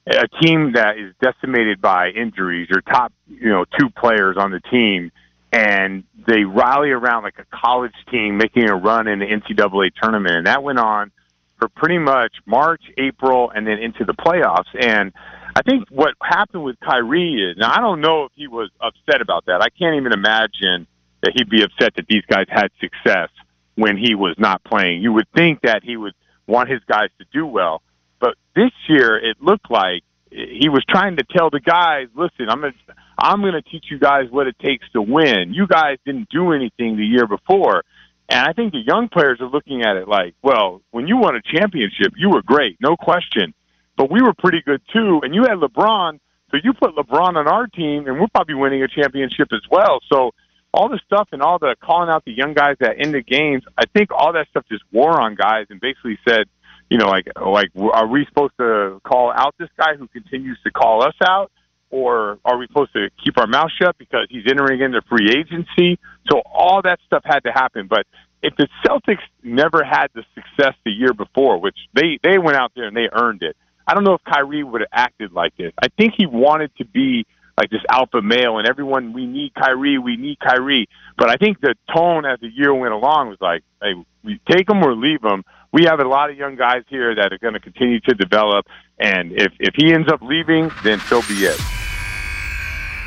a 0.06 0.28
team 0.42 0.72
that 0.74 0.98
is 0.98 1.14
decimated 1.22 1.80
by 1.80 2.10
injuries, 2.10 2.68
your 2.68 2.82
top, 2.82 3.12
you 3.28 3.48
know, 3.48 3.64
two 3.78 3.88
players 3.90 4.36
on 4.38 4.50
the 4.50 4.60
team, 4.70 5.10
and 5.54 6.02
they 6.26 6.42
rally 6.42 6.90
around 6.90 7.22
like 7.22 7.38
a 7.38 7.44
college 7.56 7.94
team 8.10 8.36
making 8.36 8.68
a 8.68 8.74
run 8.74 9.06
in 9.06 9.20
the 9.20 9.26
NCAA 9.26 9.92
tournament, 10.02 10.34
and 10.34 10.46
that 10.48 10.64
went 10.64 10.80
on 10.80 11.12
for 11.60 11.68
pretty 11.68 11.98
much 11.98 12.32
March, 12.44 12.82
April, 12.98 13.50
and 13.54 13.64
then 13.64 13.78
into 13.78 14.04
the 14.04 14.14
playoffs. 14.14 14.66
And 14.78 15.12
I 15.54 15.62
think 15.62 15.88
what 15.90 16.14
happened 16.20 16.64
with 16.64 16.74
Kyrie 16.80 17.50
is, 17.50 17.56
now 17.56 17.72
I 17.72 17.80
don't 17.80 18.00
know 18.00 18.24
if 18.24 18.32
he 18.34 18.48
was 18.48 18.68
upset 18.80 19.20
about 19.20 19.46
that. 19.46 19.62
I 19.62 19.68
can't 19.70 19.94
even 19.94 20.12
imagine 20.12 20.88
that 21.22 21.32
he'd 21.36 21.48
be 21.48 21.62
upset 21.62 21.94
that 21.94 22.08
these 22.08 22.24
guys 22.28 22.46
had 22.48 22.70
success 22.80 23.28
when 23.76 23.96
he 23.96 24.16
was 24.16 24.34
not 24.36 24.64
playing. 24.64 25.02
You 25.02 25.12
would 25.12 25.28
think 25.36 25.60
that 25.62 25.84
he 25.84 25.96
would 25.96 26.14
want 26.48 26.68
his 26.68 26.80
guys 26.88 27.10
to 27.18 27.26
do 27.32 27.46
well. 27.46 27.80
But 28.18 28.34
this 28.56 28.72
year, 28.88 29.16
it 29.16 29.40
looked 29.40 29.70
like 29.70 30.02
he 30.32 30.68
was 30.68 30.84
trying 30.88 31.16
to 31.18 31.22
tell 31.22 31.48
the 31.48 31.60
guys, 31.60 32.08
listen, 32.16 32.48
I'm 32.48 32.60
going 32.60 32.72
to, 32.72 32.94
I'm 33.24 33.40
going 33.40 33.54
to 33.54 33.62
teach 33.62 33.86
you 33.90 33.98
guys 33.98 34.26
what 34.30 34.46
it 34.46 34.58
takes 34.58 34.86
to 34.92 35.00
win. 35.00 35.54
You 35.54 35.66
guys 35.66 35.96
didn't 36.04 36.28
do 36.28 36.52
anything 36.52 36.98
the 36.98 37.06
year 37.06 37.26
before. 37.26 37.82
And 38.28 38.46
I 38.46 38.52
think 38.52 38.72
the 38.72 38.84
young 38.86 39.08
players 39.08 39.40
are 39.40 39.48
looking 39.48 39.80
at 39.80 39.96
it 39.96 40.06
like, 40.06 40.34
well, 40.42 40.82
when 40.90 41.08
you 41.08 41.16
won 41.16 41.34
a 41.34 41.40
championship, 41.40 42.12
you 42.16 42.28
were 42.28 42.42
great, 42.42 42.76
no 42.80 42.96
question. 42.96 43.54
But 43.96 44.10
we 44.10 44.20
were 44.20 44.34
pretty 44.34 44.60
good 44.60 44.82
too. 44.92 45.20
And 45.22 45.34
you 45.34 45.44
had 45.44 45.56
LeBron, 45.56 46.20
so 46.50 46.58
you 46.62 46.74
put 46.74 46.96
LeBron 46.96 47.36
on 47.36 47.48
our 47.48 47.66
team, 47.66 48.06
and 48.06 48.20
we're 48.20 48.28
probably 48.28 48.56
winning 48.56 48.82
a 48.82 48.88
championship 48.88 49.48
as 49.52 49.62
well. 49.70 50.00
So 50.12 50.32
all 50.74 50.90
the 50.90 51.00
stuff 51.06 51.28
and 51.32 51.40
all 51.40 51.58
the 51.58 51.76
calling 51.82 52.10
out 52.10 52.26
the 52.26 52.32
young 52.32 52.52
guys 52.52 52.76
that 52.80 52.96
end 52.98 53.14
the 53.14 53.22
games, 53.22 53.62
I 53.78 53.84
think 53.86 54.10
all 54.10 54.34
that 54.34 54.48
stuff 54.48 54.66
just 54.70 54.84
wore 54.92 55.18
on 55.18 55.34
guys 55.34 55.66
and 55.70 55.80
basically 55.80 56.18
said, 56.28 56.44
you 56.90 56.98
know, 56.98 57.08
like 57.08 57.26
like 57.40 57.70
are 57.78 58.06
we 58.06 58.26
supposed 58.26 58.52
to 58.58 59.00
call 59.02 59.32
out 59.34 59.54
this 59.58 59.70
guy 59.78 59.94
who 59.96 60.08
continues 60.08 60.58
to 60.64 60.70
call 60.70 61.02
us 61.02 61.14
out? 61.22 61.50
Or 61.90 62.38
are 62.44 62.56
we 62.58 62.66
supposed 62.66 62.92
to 62.94 63.08
keep 63.22 63.38
our 63.38 63.46
mouth 63.46 63.70
shut 63.80 63.96
because 63.98 64.26
he's 64.30 64.44
entering 64.48 64.80
into 64.80 65.00
free 65.02 65.30
agency? 65.30 65.98
So 66.30 66.42
all 66.44 66.82
that 66.82 66.98
stuff 67.06 67.22
had 67.24 67.40
to 67.40 67.52
happen. 67.52 67.86
But 67.88 68.06
if 68.42 68.54
the 68.56 68.68
Celtics 68.84 69.22
never 69.42 69.84
had 69.84 70.08
the 70.14 70.24
success 70.34 70.74
the 70.84 70.90
year 70.90 71.12
before, 71.12 71.60
which 71.60 71.76
they 71.94 72.18
they 72.22 72.38
went 72.38 72.56
out 72.56 72.72
there 72.74 72.86
and 72.86 72.96
they 72.96 73.08
earned 73.12 73.42
it, 73.42 73.56
I 73.86 73.94
don't 73.94 74.04
know 74.04 74.14
if 74.14 74.24
Kyrie 74.24 74.64
would 74.64 74.80
have 74.80 74.90
acted 74.92 75.32
like 75.32 75.56
this. 75.56 75.72
I 75.82 75.88
think 75.88 76.14
he 76.16 76.26
wanted 76.26 76.74
to 76.76 76.84
be 76.84 77.26
like 77.56 77.70
this 77.70 77.82
alpha 77.90 78.20
male 78.20 78.58
and 78.58 78.66
everyone 78.66 79.12
we 79.12 79.26
need 79.26 79.52
Kyrie, 79.54 79.98
we 79.98 80.16
need 80.16 80.38
Kyrie. 80.40 80.88
But 81.16 81.30
I 81.30 81.36
think 81.36 81.60
the 81.60 81.74
tone 81.94 82.24
as 82.24 82.40
the 82.40 82.48
year 82.48 82.74
went 82.74 82.92
along 82.92 83.28
was 83.28 83.38
like, 83.40 83.62
hey, 83.82 83.94
we 84.22 84.40
take 84.50 84.68
him 84.68 84.82
or 84.82 84.94
leave 84.94 85.22
him. 85.22 85.44
We 85.72 85.84
have 85.84 86.00
a 86.00 86.08
lot 86.08 86.30
of 86.30 86.36
young 86.36 86.56
guys 86.56 86.82
here 86.88 87.14
that 87.14 87.32
are 87.32 87.38
going 87.38 87.54
to 87.54 87.60
continue 87.60 88.00
to 88.00 88.14
develop, 88.14 88.66
and 88.98 89.32
if 89.32 89.52
if 89.58 89.74
he 89.74 89.92
ends 89.92 90.08
up 90.10 90.22
leaving, 90.22 90.70
then 90.84 91.00
so 91.00 91.20
be 91.22 91.44
it. 91.44 91.60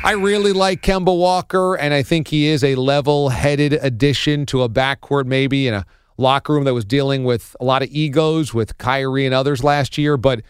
I 0.04 0.12
really 0.12 0.52
like 0.52 0.82
Kemba 0.82 1.16
Walker, 1.16 1.74
and 1.74 1.92
I 1.92 2.02
think 2.02 2.28
he 2.28 2.46
is 2.46 2.62
a 2.62 2.76
level 2.76 3.30
headed 3.30 3.72
addition 3.72 4.46
to 4.46 4.62
a 4.62 4.68
backcourt, 4.68 5.24
maybe 5.24 5.66
in 5.66 5.74
a 5.74 5.86
locker 6.18 6.52
room 6.52 6.64
that 6.64 6.74
was 6.74 6.84
dealing 6.84 7.24
with 7.24 7.56
a 7.58 7.64
lot 7.64 7.82
of 7.82 7.88
egos 7.90 8.52
with 8.52 8.78
Kyrie 8.78 9.24
and 9.24 9.34
others 9.34 9.64
last 9.64 9.98
year. 9.98 10.16
But 10.16 10.42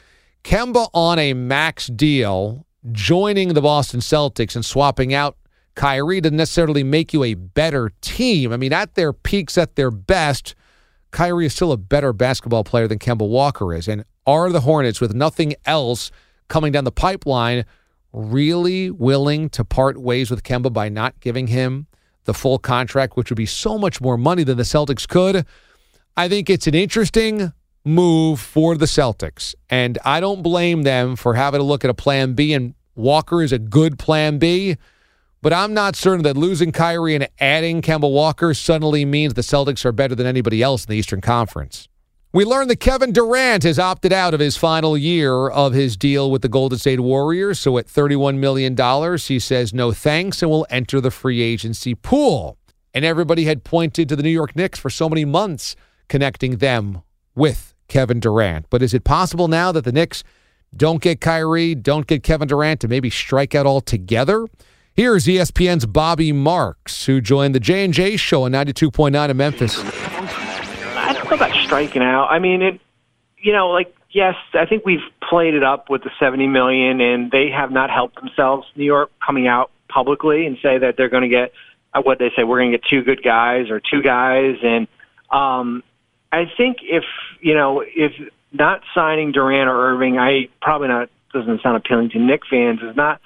Kemba 0.45 0.91
on 0.93 1.19
a 1.19 1.35
max 1.35 1.87
deal, 1.87 2.67
joining 2.93 3.55
the 3.55 3.63
Boston 3.63 4.01
Celtics 4.01 4.55
and 4.55 4.65
swapping 4.65 5.15
out 5.15 5.37
Kyrie 5.75 6.21
doesn't 6.21 6.37
necessarily 6.37 6.83
make 6.83 7.13
you 7.13 7.23
a 7.23 7.35
better 7.35 7.93
team. 8.01 8.53
I 8.53 8.57
mean, 8.57 8.73
at 8.73 8.97
their 8.97 9.13
peaks, 9.13 9.57
at 9.57 9.77
their 9.77 9.93
best, 9.93 10.57
Kyrie 11.13 11.47
is 11.47 11.55
still 11.55 11.71
a 11.71 11.77
better 11.77 12.13
basketball 12.13 12.65
player 12.65 12.89
than 12.89 12.99
Kemba 12.99 13.29
Walker 13.29 13.73
is. 13.73 13.87
And 13.87 14.05
are 14.27 14.51
the 14.51 14.63
Hornets, 14.63 15.01
with 15.01 15.15
nothing 15.15 15.55
else 15.65 16.11
coming 16.49 16.73
down 16.73 16.83
the 16.83 16.91
pipeline, 16.91 17.65
really 18.13 18.91
willing 18.91 19.49
to 19.51 19.65
part 19.65 19.99
ways 19.99 20.31
with 20.31 20.43
Kemba 20.43 20.73
by 20.73 20.89
not 20.89 21.21
giving 21.21 21.47
him 21.47 21.87
the 22.25 22.35
full 22.35 22.59
contract, 22.59 23.17
which 23.17 23.31
would 23.31 23.37
be 23.37 23.47
so 23.47 23.79
much 23.79 24.01
more 24.01 24.19
money 24.19 24.43
than 24.43 24.57
the 24.57 24.65
Celtics 24.65 25.07
could. 25.07 25.47
I 26.17 26.29
think 26.29 26.51
it's 26.51 26.67
an 26.67 26.75
interesting 26.75 27.53
move 27.85 28.41
for 28.41 28.77
the 28.77 28.87
Celtics. 28.87 29.55
And 29.71 29.97
I 30.05 30.19
don't 30.21 30.43
blame 30.43 30.83
them 30.83 31.15
for 31.15 31.35
having 31.35 31.61
to 31.61 31.65
look 31.65 31.85
at 31.85 31.91
a 31.91 31.95
plan 31.95 32.35
B, 32.35 32.53
and 32.53 32.75
Walker 32.99 33.43
is 33.43 33.53
a 33.53 33.59
good 33.59 33.99
plan 33.99 34.39
B. 34.39 34.77
But 35.41 35.53
I'm 35.53 35.73
not 35.73 35.95
certain 35.95 36.25
that 36.25 36.37
losing 36.37 36.73
Kyrie 36.73 37.15
and 37.15 37.29
adding 37.39 37.81
Kemba 37.81 38.11
Walker 38.11 38.55
suddenly 38.55 39.05
means 39.05 39.35
the 39.35 39.43
Celtics 39.43 39.85
are 39.85 39.93
better 39.93 40.17
than 40.17 40.27
anybody 40.27 40.63
else 40.63 40.85
in 40.85 40.91
the 40.91 40.97
Eastern 40.97 41.21
Conference. 41.21 41.89
We 42.33 42.45
learned 42.45 42.69
that 42.71 42.81
Kevin 42.81 43.13
Durant 43.13 43.63
has 43.63 43.79
opted 43.79 44.13
out 44.13 44.35
of 44.35 44.41
his 44.41 44.57
final 44.57 44.99
year 44.99 45.49
of 45.49 45.73
his 45.73 45.97
deal 45.97 46.31
with 46.31 46.43
the 46.43 46.49
Golden 46.49 46.79
State 46.79 47.01
Warriors. 47.01 47.59
So 47.59 47.79
at 47.79 47.87
$31 47.87 48.37
million, 48.39 48.77
he 49.19 49.39
says 49.39 49.73
no 49.73 49.93
thanks 49.93 50.43
and 50.43 50.51
will 50.51 50.67
enter 50.69 51.01
the 51.01 51.11
free 51.11 51.41
agency 51.41 51.95
pool. 51.95 52.59
And 52.93 53.05
everybody 53.05 53.45
had 53.45 53.65
pointed 53.65 54.09
to 54.09 54.17
the 54.17 54.23
New 54.23 54.29
York 54.29 54.57
Knicks 54.57 54.79
for 54.79 54.91
so 54.91 55.09
many 55.09 55.25
months, 55.25 55.77
connecting 56.09 56.57
them 56.57 57.03
with 57.35 57.75
Kevin 57.87 58.21
Durant. 58.21 58.67
But 58.69 58.83
is 58.83 58.93
it 58.93 59.05
possible 59.05 59.49
now 59.49 59.73
that 59.73 59.85
the 59.85 59.93
Knicks 59.93 60.23
don't 60.77 61.03
get 61.03 61.21
Kyrie, 61.21 61.75
don't 61.75 62.07
get 62.07 62.23
Kevin 62.23 62.49
Durant 62.49 62.81
to 62.81 62.89
maybe 62.89 63.11
strike 63.11 63.55
out 63.55 63.67
altogether? 63.67 64.47
Here's 64.95 65.27
ESPN's 65.27 65.87
Bobby 65.87 66.33
Marks, 66.33 67.07
who 67.07 67.21
joined 67.21 67.55
the 67.55 67.61
J&J 67.61 68.17
show 68.17 68.45
on 68.45 68.53
92.9 68.53 69.29
in 69.31 69.37
Memphis 69.37 69.79
I 71.09 71.13
don't 71.15 71.31
know 71.31 71.37
about 71.37 71.57
striking 71.65 72.03
out. 72.03 72.27
I 72.27 72.39
mean, 72.39 72.63
it. 72.63 72.81
You 73.41 73.53
know, 73.53 73.69
like 73.69 73.95
yes, 74.11 74.35
I 74.55 74.67
think 74.67 74.85
we've 74.85 75.05
played 75.27 75.55
it 75.55 75.63
up 75.63 75.89
with 75.89 76.03
the 76.03 76.11
seventy 76.19 76.47
million, 76.47 77.01
and 77.01 77.31
they 77.31 77.51
have 77.51 77.71
not 77.71 77.89
helped 77.89 78.17
themselves. 78.17 78.67
New 78.75 78.85
York 78.85 79.11
coming 79.25 79.47
out 79.47 79.71
publicly 79.89 80.47
and 80.47 80.59
say 80.63 80.79
that 80.79 80.97
they're 80.97 81.09
going 81.09 81.23
to 81.23 81.29
get 81.29 81.53
uh, 81.95 82.03
what 82.03 82.19
they 82.19 82.31
say 82.37 82.45
we're 82.45 82.59
going 82.59 82.73
to 82.73 82.79
get 82.79 82.87
two 82.89 83.03
good 83.03 83.23
guys 83.23 83.71
or 83.71 83.81
two 83.81 84.03
guys, 84.03 84.57
and 84.63 84.89
um, 85.31 85.83
I 86.33 86.45
think 86.57 86.79
if 86.83 87.05
you 87.41 87.55
know 87.55 87.83
if 87.87 88.13
not 88.53 88.83
signing 88.95 89.33
Durant 89.33 89.69
or 89.69 89.93
Irving, 89.93 90.19
I 90.19 90.49
probably 90.61 90.89
not 90.89 91.11
doesn't 91.33 91.63
sound 91.63 91.77
appealing 91.77 92.11
to 92.11 92.19
Knick 92.19 92.43
fans 92.49 92.81
is 92.83 92.97
not 92.97 93.21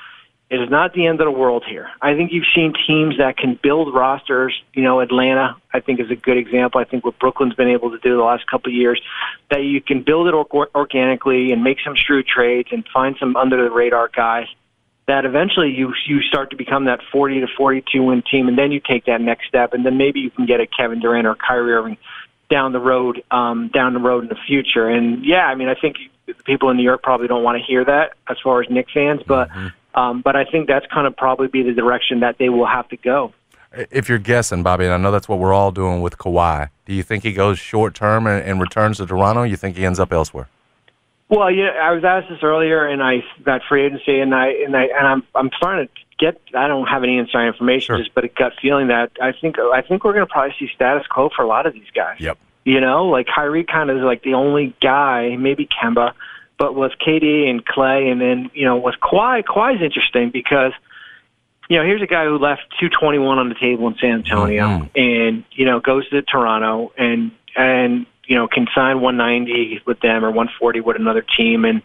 it 0.52 0.60
is 0.60 0.68
not 0.68 0.92
the 0.92 1.06
end 1.06 1.18
of 1.18 1.24
the 1.24 1.30
world 1.30 1.64
here. 1.66 1.88
I 2.02 2.14
think 2.14 2.30
you've 2.30 2.44
seen 2.54 2.74
teams 2.86 3.16
that 3.16 3.38
can 3.38 3.58
build 3.62 3.94
rosters. 3.94 4.52
You 4.74 4.82
know, 4.82 5.00
Atlanta, 5.00 5.56
I 5.72 5.80
think, 5.80 5.98
is 5.98 6.10
a 6.10 6.14
good 6.14 6.36
example. 6.36 6.78
I 6.78 6.84
think 6.84 7.06
what 7.06 7.18
Brooklyn's 7.18 7.54
been 7.54 7.70
able 7.70 7.90
to 7.90 7.98
do 8.00 8.14
the 8.18 8.22
last 8.22 8.46
couple 8.46 8.70
of 8.70 8.74
years, 8.74 9.00
that 9.50 9.62
you 9.62 9.80
can 9.80 10.02
build 10.02 10.28
it 10.28 10.34
or- 10.34 10.68
organically 10.74 11.52
and 11.52 11.64
make 11.64 11.78
some 11.82 11.94
shrewd 11.96 12.26
trades 12.26 12.68
and 12.70 12.86
find 12.92 13.16
some 13.18 13.34
under 13.34 13.64
the 13.64 13.70
radar 13.70 14.10
guys. 14.14 14.46
That 15.06 15.24
eventually 15.24 15.70
you 15.70 15.94
you 16.06 16.20
start 16.20 16.50
to 16.50 16.56
become 16.56 16.84
that 16.84 17.00
40 17.10 17.40
to 17.40 17.46
42 17.56 18.02
win 18.02 18.22
team, 18.30 18.46
and 18.46 18.58
then 18.58 18.72
you 18.72 18.80
take 18.80 19.06
that 19.06 19.22
next 19.22 19.48
step, 19.48 19.72
and 19.72 19.86
then 19.86 19.96
maybe 19.96 20.20
you 20.20 20.30
can 20.30 20.44
get 20.44 20.60
a 20.60 20.66
Kevin 20.66 21.00
Durant 21.00 21.26
or 21.26 21.34
Kyrie 21.34 21.72
Irving 21.72 21.96
down 22.52 22.72
the 22.72 22.80
road, 22.80 23.22
um, 23.30 23.68
down 23.72 23.94
the 23.94 24.00
road 24.00 24.24
in 24.24 24.28
the 24.28 24.38
future. 24.46 24.88
And 24.88 25.24
yeah, 25.24 25.46
I 25.46 25.54
mean, 25.54 25.68
I 25.68 25.74
think 25.74 25.96
people 26.44 26.70
in 26.70 26.76
New 26.76 26.82
York 26.82 27.02
probably 27.02 27.26
don't 27.26 27.42
want 27.42 27.58
to 27.58 27.64
hear 27.64 27.84
that 27.84 28.12
as 28.28 28.36
far 28.44 28.62
as 28.62 28.68
Knick 28.70 28.88
fans, 28.92 29.22
but. 29.26 29.48
Mm-hmm 29.48 29.68
um, 29.94 30.22
but 30.22 30.36
I 30.36 30.44
think 30.44 30.68
that's 30.68 30.86
kind 30.86 31.06
of 31.06 31.16
probably 31.16 31.48
be 31.48 31.62
the 31.62 31.72
direction 31.72 32.20
that 32.20 32.38
they 32.38 32.48
will 32.48 32.66
have 32.66 32.88
to 32.88 32.96
go. 32.96 33.32
If 33.90 34.08
you're 34.08 34.18
guessing, 34.18 34.62
Bobby, 34.62 34.84
and 34.84 34.92
I 34.92 34.96
know 34.98 35.10
that's 35.10 35.28
what 35.28 35.38
we're 35.38 35.54
all 35.54 35.72
doing 35.72 36.02
with 36.02 36.18
Kawhi, 36.18 36.68
do 36.84 36.94
you 36.94 37.02
think 37.02 37.22
he 37.22 37.32
goes 37.32 37.58
short 37.58 37.94
term 37.94 38.26
and, 38.26 38.44
and 38.44 38.60
returns 38.60 38.98
to 38.98 39.06
Toronto? 39.06 39.44
you 39.44 39.56
think 39.56 39.76
he 39.76 39.86
ends 39.86 39.98
up 39.98 40.12
elsewhere? 40.12 40.48
Well, 41.28 41.50
yeah, 41.50 41.70
I 41.82 41.92
was 41.92 42.04
asked 42.04 42.28
this 42.28 42.42
earlier, 42.42 42.86
and 42.86 43.02
I 43.02 43.24
got 43.42 43.62
free 43.66 43.86
agency, 43.86 44.20
and 44.20 44.34
I 44.34 44.48
and 44.48 44.76
I 44.76 44.82
and 44.82 45.06
I'm 45.06 45.22
I'm 45.34 45.50
starting 45.56 45.86
to 45.86 46.02
get. 46.22 46.40
I 46.54 46.68
don't 46.68 46.86
have 46.86 47.02
any 47.02 47.18
inside 47.18 47.48
information, 47.48 47.94
sure. 47.94 47.98
just 47.98 48.14
but 48.14 48.24
a 48.24 48.28
gut 48.28 48.52
feeling 48.60 48.88
that 48.88 49.12
I 49.20 49.32
think 49.32 49.58
I 49.58 49.82
think 49.82 50.04
we're 50.04 50.12
going 50.12 50.26
to 50.26 50.32
probably 50.32 50.54
see 50.58 50.68
status 50.74 51.06
quo 51.06 51.30
for 51.34 51.42
a 51.42 51.46
lot 51.46 51.66
of 51.66 51.74
these 51.74 51.90
guys. 51.94 52.20
Yep. 52.20 52.38
You 52.64 52.80
know, 52.80 53.06
like 53.06 53.26
Kyrie 53.26 53.64
kind 53.64 53.90
of 53.90 53.96
is 53.96 54.04
like 54.04 54.22
the 54.22 54.34
only 54.34 54.74
guy, 54.80 55.36
maybe 55.36 55.66
Kemba, 55.66 56.12
but 56.58 56.76
with 56.76 56.92
KD 57.04 57.50
and 57.50 57.64
Klay, 57.64 58.10
and 58.10 58.20
then 58.20 58.50
you 58.54 58.64
know 58.64 58.76
with 58.76 58.94
Kawhi, 59.02 59.42
Kawhi's 59.42 59.82
interesting 59.82 60.30
because 60.30 60.72
you 61.68 61.76
know 61.78 61.84
here's 61.84 62.02
a 62.02 62.06
guy 62.06 62.24
who 62.24 62.38
left 62.38 62.62
221 62.78 63.38
on 63.38 63.48
the 63.48 63.56
table 63.56 63.88
in 63.88 63.96
San 63.96 64.12
Antonio, 64.12 64.66
mm-hmm. 64.66 64.98
and 64.98 65.44
you 65.52 65.64
know 65.64 65.80
goes 65.80 66.08
to 66.10 66.22
Toronto 66.22 66.92
and 66.96 67.32
and 67.56 68.06
you 68.26 68.36
know 68.36 68.46
can 68.46 68.68
sign 68.74 69.00
190 69.00 69.82
with 69.86 69.98
them 70.00 70.24
or 70.24 70.28
140 70.28 70.80
with 70.80 70.96
another 70.96 71.24
team, 71.36 71.64
and 71.64 71.82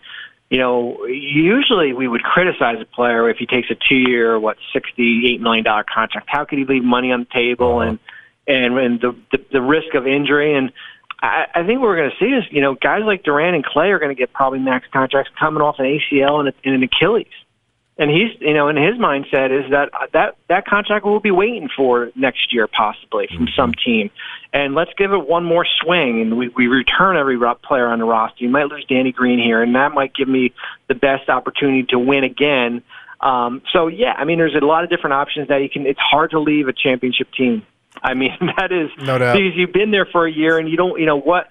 you 0.49 0.57
know 0.57 1.05
usually 1.05 1.93
we 1.93 2.07
would 2.07 2.23
criticize 2.23 2.77
a 2.81 2.85
player 2.85 3.29
if 3.29 3.37
he 3.37 3.45
takes 3.45 3.69
a 3.69 3.75
two-year 3.75 4.39
what 4.39 4.57
68 4.73 5.41
million 5.41 5.63
dollar 5.63 5.83
contract. 5.83 6.27
How 6.29 6.45
could 6.45 6.57
he 6.57 6.65
leave 6.65 6.83
money 6.83 7.11
on 7.11 7.21
the 7.21 7.33
table 7.33 7.79
uh-huh. 7.79 7.89
and 7.89 7.99
and 8.47 8.77
and 8.77 9.01
the, 9.01 9.15
the 9.31 9.45
the 9.53 9.61
risk 9.61 9.93
of 9.93 10.07
injury 10.07 10.55
and 10.55 10.71
I, 11.21 11.45
I 11.55 11.63
think 11.65 11.79
what 11.79 11.87
we're 11.87 11.97
going 11.97 12.11
to 12.11 12.17
see 12.23 12.31
is, 12.31 12.43
you 12.51 12.61
know, 12.61 12.75
guys 12.75 13.01
like 13.05 13.23
Durant 13.23 13.55
and 13.55 13.65
Klay 13.65 13.89
are 13.89 13.99
going 13.99 14.15
to 14.15 14.19
get 14.19 14.33
probably 14.33 14.59
max 14.59 14.85
contracts 14.93 15.31
coming 15.39 15.61
off 15.61 15.77
an 15.79 15.85
ACL 15.85 16.39
and, 16.39 16.49
a, 16.49 16.53
and 16.63 16.75
an 16.75 16.83
Achilles. 16.83 17.25
And 17.99 18.11
he's, 18.11 18.29
you 18.39 18.53
know, 18.53 18.67
and 18.67 18.77
his 18.77 18.95
mindset 18.95 19.49
is 19.51 19.71
that 19.71 19.89
that 20.13 20.35
that 20.49 20.67
contract 20.67 21.03
will 21.03 21.19
be 21.19 21.31
waiting 21.31 21.67
for 21.75 22.11
next 22.15 22.53
year, 22.53 22.67
possibly 22.67 23.27
from 23.35 23.47
some 23.55 23.73
team. 23.73 24.11
And 24.53 24.75
let's 24.75 24.91
give 24.97 25.13
it 25.13 25.27
one 25.27 25.43
more 25.43 25.65
swing, 25.81 26.21
and 26.21 26.37
we, 26.37 26.49
we 26.49 26.67
return 26.67 27.17
every 27.17 27.37
player 27.63 27.87
on 27.87 27.97
the 27.99 28.05
roster. 28.05 28.43
You 28.43 28.49
might 28.49 28.65
lose 28.67 28.85
Danny 28.87 29.11
Green 29.11 29.39
here, 29.39 29.63
and 29.63 29.73
that 29.75 29.93
might 29.93 30.13
give 30.13 30.27
me 30.27 30.53
the 30.87 30.95
best 30.95 31.27
opportunity 31.27 31.83
to 31.89 31.97
win 31.97 32.23
again. 32.23 32.83
Um, 33.19 33.63
so 33.73 33.87
yeah, 33.87 34.13
I 34.15 34.25
mean, 34.25 34.37
there's 34.37 34.55
a 34.55 34.63
lot 34.63 34.83
of 34.83 34.91
different 34.91 35.15
options 35.15 35.47
that 35.47 35.61
you 35.63 35.69
can. 35.69 35.87
It's 35.87 35.99
hard 35.99 36.31
to 36.31 36.39
leave 36.39 36.67
a 36.67 36.73
championship 36.73 37.31
team. 37.35 37.65
I 38.03 38.13
mean, 38.13 38.37
that 38.57 38.71
is 38.71 38.91
No 39.03 39.17
doubt. 39.17 39.33
because 39.33 39.55
you've 39.55 39.73
been 39.73 39.89
there 39.89 40.05
for 40.05 40.27
a 40.27 40.31
year 40.31 40.59
and 40.59 40.69
you 40.69 40.77
don't, 40.77 40.99
you 40.99 41.07
know 41.07 41.19
what. 41.19 41.47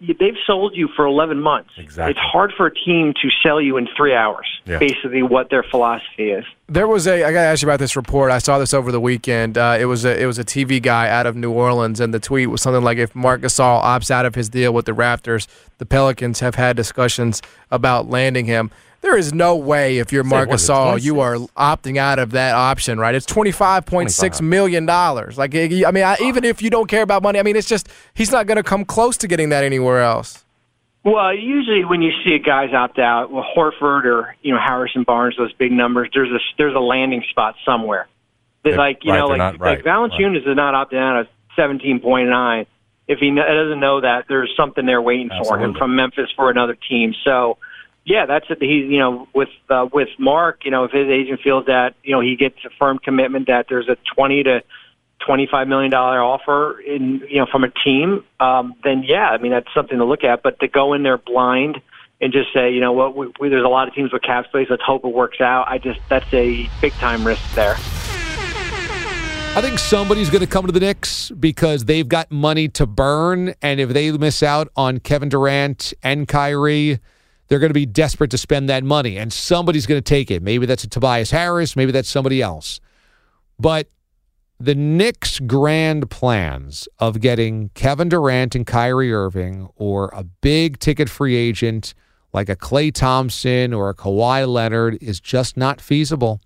They've 0.00 0.36
sold 0.46 0.76
you 0.76 0.88
for 0.94 1.06
11 1.06 1.40
months. 1.40 1.70
Exactly. 1.76 2.10
It's 2.10 2.20
hard 2.20 2.52
for 2.56 2.66
a 2.66 2.74
team 2.74 3.14
to 3.22 3.28
sell 3.42 3.60
you 3.60 3.78
in 3.78 3.88
three 3.96 4.14
hours. 4.14 4.46
Yeah. 4.66 4.78
Basically, 4.78 5.22
what 5.22 5.50
their 5.50 5.62
philosophy 5.62 6.30
is. 6.30 6.44
There 6.68 6.86
was 6.86 7.06
a. 7.06 7.24
I 7.24 7.32
got 7.32 7.40
to 7.40 7.46
ask 7.46 7.62
you 7.62 7.68
about 7.68 7.78
this 7.78 7.96
report. 7.96 8.30
I 8.30 8.38
saw 8.38 8.58
this 8.58 8.74
over 8.74 8.92
the 8.92 9.00
weekend. 9.00 9.56
Uh, 9.56 9.78
it 9.80 9.86
was 9.86 10.04
a. 10.04 10.20
It 10.20 10.26
was 10.26 10.38
a 10.38 10.44
TV 10.44 10.80
guy 10.80 11.08
out 11.08 11.26
of 11.26 11.36
New 11.36 11.50
Orleans, 11.50 12.00
and 12.00 12.12
the 12.12 12.20
tweet 12.20 12.50
was 12.50 12.60
something 12.60 12.84
like, 12.84 12.98
"If 12.98 13.14
Marc 13.14 13.40
Gasol 13.40 13.82
opts 13.82 14.10
out 14.10 14.26
of 14.26 14.34
his 14.34 14.50
deal 14.50 14.72
with 14.74 14.84
the 14.84 14.92
Raptors, 14.92 15.46
the 15.78 15.86
Pelicans 15.86 16.40
have 16.40 16.56
had 16.56 16.76
discussions 16.76 17.40
about 17.70 18.10
landing 18.10 18.44
him." 18.44 18.70
There 19.00 19.16
is 19.16 19.32
no 19.32 19.54
way 19.56 19.98
if 19.98 20.12
you're 20.12 20.24
Marc 20.24 20.48
what 20.48 20.56
is 20.60 20.68
Gasol, 20.68 21.00
you 21.00 21.20
are 21.20 21.36
opting 21.56 21.98
out 21.98 22.18
of 22.18 22.32
that 22.32 22.54
option, 22.54 22.98
right? 22.98 23.14
It's 23.14 23.26
twenty 23.26 23.52
five 23.52 23.86
point 23.86 24.10
six 24.10 24.40
million 24.42 24.86
dollars. 24.86 25.38
Like, 25.38 25.54
I 25.54 25.68
mean, 25.68 26.04
I, 26.04 26.16
even 26.20 26.44
if 26.44 26.60
you 26.60 26.68
don't 26.68 26.88
care 26.88 27.02
about 27.02 27.22
money, 27.22 27.38
I 27.38 27.42
mean, 27.42 27.56
it's 27.56 27.68
just 27.68 27.88
he's 28.14 28.32
not 28.32 28.46
going 28.46 28.56
to 28.56 28.62
come 28.62 28.84
close 28.84 29.16
to 29.18 29.28
getting 29.28 29.50
that 29.50 29.62
anywhere 29.62 30.00
else. 30.00 30.44
Well, 31.04 31.32
usually 31.32 31.84
when 31.84 32.02
you 32.02 32.10
see 32.24 32.34
a 32.34 32.38
guys 32.38 32.74
opt 32.74 32.98
out, 32.98 33.30
well, 33.30 33.46
Horford 33.56 34.04
or 34.04 34.34
you 34.42 34.52
know 34.52 34.60
Harrison 34.60 35.04
Barnes, 35.04 35.36
those 35.38 35.52
big 35.52 35.70
numbers, 35.72 36.10
there's 36.12 36.30
a 36.30 36.40
there's 36.58 36.74
a 36.74 36.80
landing 36.80 37.22
spot 37.30 37.54
somewhere. 37.64 38.08
That, 38.64 38.70
Yeah, 38.70 38.76
like 38.76 39.04
you 39.04 39.12
right, 39.12 39.18
know, 39.20 39.26
like 39.26 39.38
not 39.38 39.60
right, 39.60 39.76
like 39.78 39.84
Valanciunas 39.84 40.46
is 40.46 40.56
not 40.56 40.74
opting 40.74 40.98
out 40.98 41.20
of 41.20 41.28
seventeen 41.54 42.00
point 42.00 42.28
nine. 42.28 42.66
If 43.06 43.20
he 43.20 43.34
doesn't 43.34 43.80
know 43.80 44.02
that, 44.02 44.24
there's 44.28 44.52
something 44.54 44.84
there 44.84 45.00
waiting 45.00 45.30
for 45.44 45.58
him 45.58 45.72
from 45.72 45.96
Memphis 45.96 46.28
for 46.36 46.50
another 46.50 46.74
team. 46.74 47.14
So, 47.24 47.56
yeah, 48.08 48.24
that's 48.24 48.46
it. 48.48 48.56
He's 48.60 48.90
you 48.90 48.98
know 48.98 49.28
with 49.34 49.50
uh, 49.68 49.86
with 49.92 50.08
Marc, 50.18 50.64
you 50.64 50.70
know, 50.70 50.84
if 50.84 50.92
his 50.92 51.08
agent 51.08 51.40
feels 51.44 51.66
that 51.66 51.94
you 52.02 52.12
know 52.12 52.20
he 52.20 52.36
gets 52.36 52.56
a 52.64 52.70
firm 52.78 52.98
commitment 52.98 53.48
that 53.48 53.66
there's 53.68 53.88
a 53.88 53.96
twenty 54.14 54.42
to 54.42 54.62
twenty-five 55.26 55.68
million 55.68 55.90
dollar 55.90 56.22
offer 56.22 56.80
in 56.80 57.20
you 57.28 57.38
know 57.38 57.46
from 57.52 57.64
a 57.64 57.70
team, 57.84 58.24
um, 58.40 58.74
then 58.82 59.02
yeah, 59.06 59.28
I 59.28 59.36
mean 59.36 59.52
that's 59.52 59.68
something 59.74 59.98
to 59.98 60.06
look 60.06 60.24
at. 60.24 60.42
But 60.42 60.58
to 60.60 60.68
go 60.68 60.94
in 60.94 61.02
there 61.02 61.18
blind 61.18 61.82
and 62.18 62.32
just 62.32 62.52
say, 62.54 62.72
you 62.72 62.80
know 62.80 62.92
what, 62.92 63.14
we, 63.14 63.30
we, 63.38 63.50
there's 63.50 63.64
a 63.64 63.68
lot 63.68 63.88
of 63.88 63.94
teams 63.94 64.10
with 64.10 64.22
cap 64.22 64.46
space. 64.46 64.68
Let's 64.70 64.82
hope 64.82 65.04
it 65.04 65.12
works 65.12 65.42
out. 65.42 65.66
I 65.68 65.76
just 65.76 66.00
that's 66.08 66.32
a 66.32 66.66
big 66.80 66.94
time 66.94 67.26
risk 67.26 67.42
there. 67.54 67.74
I 69.54 69.60
think 69.60 69.78
somebody's 69.78 70.30
going 70.30 70.40
to 70.40 70.46
come 70.46 70.64
to 70.66 70.72
the 70.72 70.80
Knicks 70.80 71.30
because 71.30 71.84
they've 71.84 72.08
got 72.08 72.30
money 72.30 72.68
to 72.68 72.86
burn, 72.86 73.54
and 73.60 73.80
if 73.80 73.90
they 73.90 74.10
miss 74.12 74.42
out 74.42 74.68
on 74.76 75.00
Kevin 75.00 75.28
Durant 75.28 75.92
and 76.02 76.26
Kyrie, 76.26 77.00
they're 77.48 77.58
going 77.58 77.70
to 77.70 77.74
be 77.74 77.86
desperate 77.86 78.30
to 78.30 78.38
spend 78.38 78.68
that 78.68 78.84
money, 78.84 79.16
and 79.16 79.32
somebody's 79.32 79.86
going 79.86 79.98
to 79.98 80.02
take 80.02 80.30
it. 80.30 80.42
Maybe 80.42 80.66
that's 80.66 80.84
a 80.84 80.88
Tobias 80.88 81.30
Harris, 81.30 81.76
maybe 81.76 81.92
that's 81.92 82.08
somebody 82.08 82.42
else. 82.42 82.80
But 83.58 83.88
the 84.60 84.74
Knicks' 84.74 85.40
grand 85.40 86.10
plans 86.10 86.88
of 86.98 87.20
getting 87.20 87.70
Kevin 87.70 88.08
Durant 88.08 88.54
and 88.54 88.66
Kyrie 88.66 89.12
Irving, 89.12 89.68
or 89.76 90.10
a 90.14 90.24
big 90.24 90.78
ticket 90.78 91.08
free 91.08 91.36
agent 91.36 91.94
like 92.32 92.48
a 92.48 92.56
Klay 92.56 92.92
Thompson 92.92 93.72
or 93.72 93.88
a 93.88 93.94
Kawhi 93.94 94.46
Leonard, 94.46 94.98
is 95.00 95.20
just 95.20 95.56
not 95.56 95.80
feasible. 95.80 96.40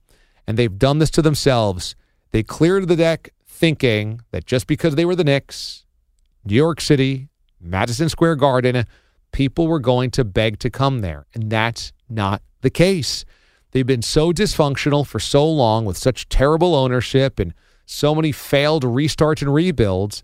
And 0.47 0.59
they've 0.59 0.79
done 0.79 0.99
this 0.99 1.11
to 1.13 1.23
themselves. 1.23 1.97
They 2.31 2.43
cleared 2.43 2.89
the 2.89 2.97
deck 2.97 3.31
thinking 3.47 4.21
that 4.31 4.47
just 4.47 4.67
because 4.67 4.95
they 4.95 5.05
were 5.05 5.17
the 5.17 5.25
Knicks, 5.25 5.85
New 6.45 6.55
York 6.55 6.81
City, 6.81 7.29
Madison 7.61 8.09
Square 8.09 8.37
Garden, 8.37 8.85
people 9.33 9.67
were 9.67 9.81
going 9.81 10.11
to 10.13 10.25
beg 10.25 10.59
to 10.61 10.71
come 10.71 11.01
there. 11.01 11.27
And 11.35 11.51
that's 11.51 11.93
not 12.09 12.43
the 12.61 12.71
case. 12.71 13.25
They've 13.73 13.87
been 13.87 14.03
so 14.03 14.33
dysfunctional 14.33 15.07
for 15.07 15.19
so 15.19 15.49
long 15.49 15.85
with 15.85 15.97
such 15.97 16.29
terrible 16.29 16.75
ownership 16.75 17.39
and 17.39 17.55
so 17.87 18.15
many 18.15 18.31
failed 18.31 18.85
restarts 18.85 19.43
and 19.43 19.53
rebuilds 19.53 20.23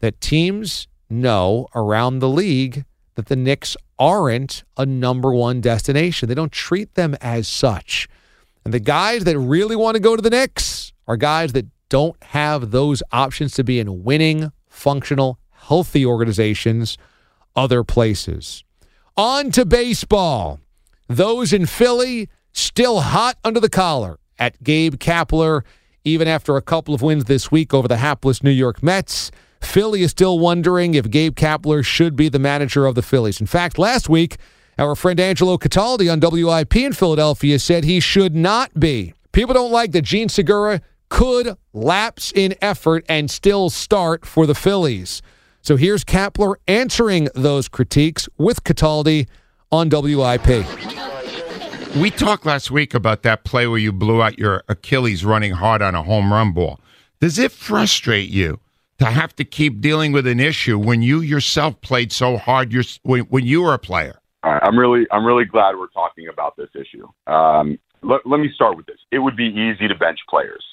that 0.00 0.20
teams 0.20 0.86
know 1.08 1.68
around 1.74 2.18
the 2.18 2.28
league 2.28 2.84
that 3.14 3.26
the 3.26 3.36
Knicks 3.36 3.76
aren't 3.98 4.64
a 4.76 4.86
number 4.86 5.32
one 5.32 5.60
destination. 5.60 6.28
They 6.28 6.34
don't 6.34 6.52
treat 6.52 6.94
them 6.94 7.16
as 7.20 7.48
such. 7.48 8.08
And 8.64 8.72
the 8.72 8.80
guys 8.80 9.24
that 9.24 9.38
really 9.38 9.76
want 9.76 9.96
to 9.96 10.00
go 10.00 10.16
to 10.16 10.22
the 10.22 10.30
Knicks 10.30 10.92
are 11.06 11.16
guys 11.16 11.52
that 11.52 11.66
don't 11.88 12.20
have 12.22 12.70
those 12.70 13.02
options 13.12 13.52
to 13.54 13.64
be 13.64 13.78
in 13.78 14.02
winning, 14.04 14.52
functional, 14.68 15.38
healthy 15.50 16.06
organizations 16.06 16.96
other 17.56 17.84
places. 17.84 18.64
On 19.16 19.50
to 19.50 19.64
baseball. 19.64 20.60
Those 21.08 21.52
in 21.52 21.66
Philly 21.66 22.28
still 22.52 23.00
hot 23.00 23.36
under 23.44 23.60
the 23.60 23.68
collar 23.68 24.18
at 24.38 24.62
Gabe 24.62 24.96
Kapler, 24.96 25.62
even 26.04 26.26
after 26.26 26.56
a 26.56 26.62
couple 26.62 26.94
of 26.94 27.02
wins 27.02 27.24
this 27.24 27.50
week 27.50 27.72
over 27.74 27.86
the 27.88 27.98
hapless 27.98 28.42
New 28.42 28.50
York 28.50 28.82
Mets. 28.82 29.30
Philly 29.60 30.02
is 30.02 30.10
still 30.10 30.38
wondering 30.38 30.94
if 30.94 31.10
Gabe 31.10 31.36
Kapler 31.36 31.84
should 31.84 32.16
be 32.16 32.28
the 32.28 32.38
manager 32.38 32.86
of 32.86 32.94
the 32.94 33.02
Phillies. 33.02 33.40
In 33.40 33.46
fact, 33.46 33.78
last 33.78 34.08
week, 34.08 34.36
our 34.78 34.94
friend 34.96 35.20
Angelo 35.20 35.58
Cataldi 35.58 36.10
on 36.10 36.18
WIP 36.20 36.76
in 36.76 36.92
Philadelphia 36.92 37.58
said 37.58 37.84
he 37.84 38.00
should 38.00 38.34
not 38.34 38.78
be. 38.78 39.14
People 39.32 39.54
don't 39.54 39.70
like 39.70 39.92
that 39.92 40.02
Jean 40.02 40.28
Segura 40.28 40.80
could 41.08 41.56
lapse 41.72 42.32
in 42.34 42.54
effort 42.62 43.04
and 43.08 43.30
still 43.30 43.70
start 43.70 44.24
for 44.24 44.46
the 44.46 44.54
Phillies. 44.54 45.22
So 45.64 45.76
here's 45.76 46.04
Kapler 46.04 46.56
answering 46.66 47.28
those 47.36 47.68
critiques 47.68 48.28
with 48.36 48.64
Cataldi 48.64 49.28
on 49.70 49.88
WIP. 49.90 50.66
We 51.96 52.10
talked 52.10 52.44
last 52.44 52.72
week 52.72 52.94
about 52.94 53.22
that 53.22 53.44
play 53.44 53.68
where 53.68 53.78
you 53.78 53.92
blew 53.92 54.20
out 54.20 54.40
your 54.40 54.64
Achilles 54.68 55.24
running 55.24 55.52
hard 55.52 55.80
on 55.80 55.94
a 55.94 56.02
home 56.02 56.32
run 56.32 56.50
ball. 56.50 56.80
Does 57.20 57.38
it 57.38 57.52
frustrate 57.52 58.28
you 58.28 58.58
to 58.98 59.04
have 59.04 59.36
to 59.36 59.44
keep 59.44 59.80
dealing 59.80 60.10
with 60.10 60.26
an 60.26 60.40
issue 60.40 60.80
when 60.80 61.00
you 61.00 61.20
yourself 61.20 61.80
played 61.80 62.10
so 62.10 62.38
hard 62.38 62.74
when, 63.04 63.20
when 63.26 63.46
you 63.46 63.62
were 63.62 63.74
a 63.74 63.78
player? 63.78 64.18
All 64.42 64.54
right, 64.54 64.62
I'm 64.64 64.76
really, 64.76 65.06
I'm 65.12 65.24
really 65.24 65.44
glad 65.44 65.76
we're 65.76 65.86
talking 65.88 66.26
about 66.26 66.56
this 66.56 66.70
issue. 66.74 67.06
Um, 67.32 67.78
let, 68.02 68.26
let 68.26 68.40
me 68.40 68.50
start 68.52 68.76
with 68.76 68.86
this. 68.86 68.98
It 69.12 69.20
would 69.20 69.36
be 69.36 69.46
easy 69.46 69.86
to 69.86 69.94
bench 69.94 70.18
players, 70.28 70.64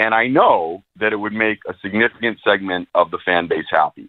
and 0.00 0.14
I 0.14 0.28
know 0.28 0.82
that 0.98 1.12
it 1.12 1.16
would 1.16 1.34
make 1.34 1.58
a 1.68 1.74
significant 1.82 2.38
segment 2.42 2.88
of 2.94 3.10
the 3.10 3.18
fan 3.18 3.48
base 3.48 3.66
happy. 3.70 4.08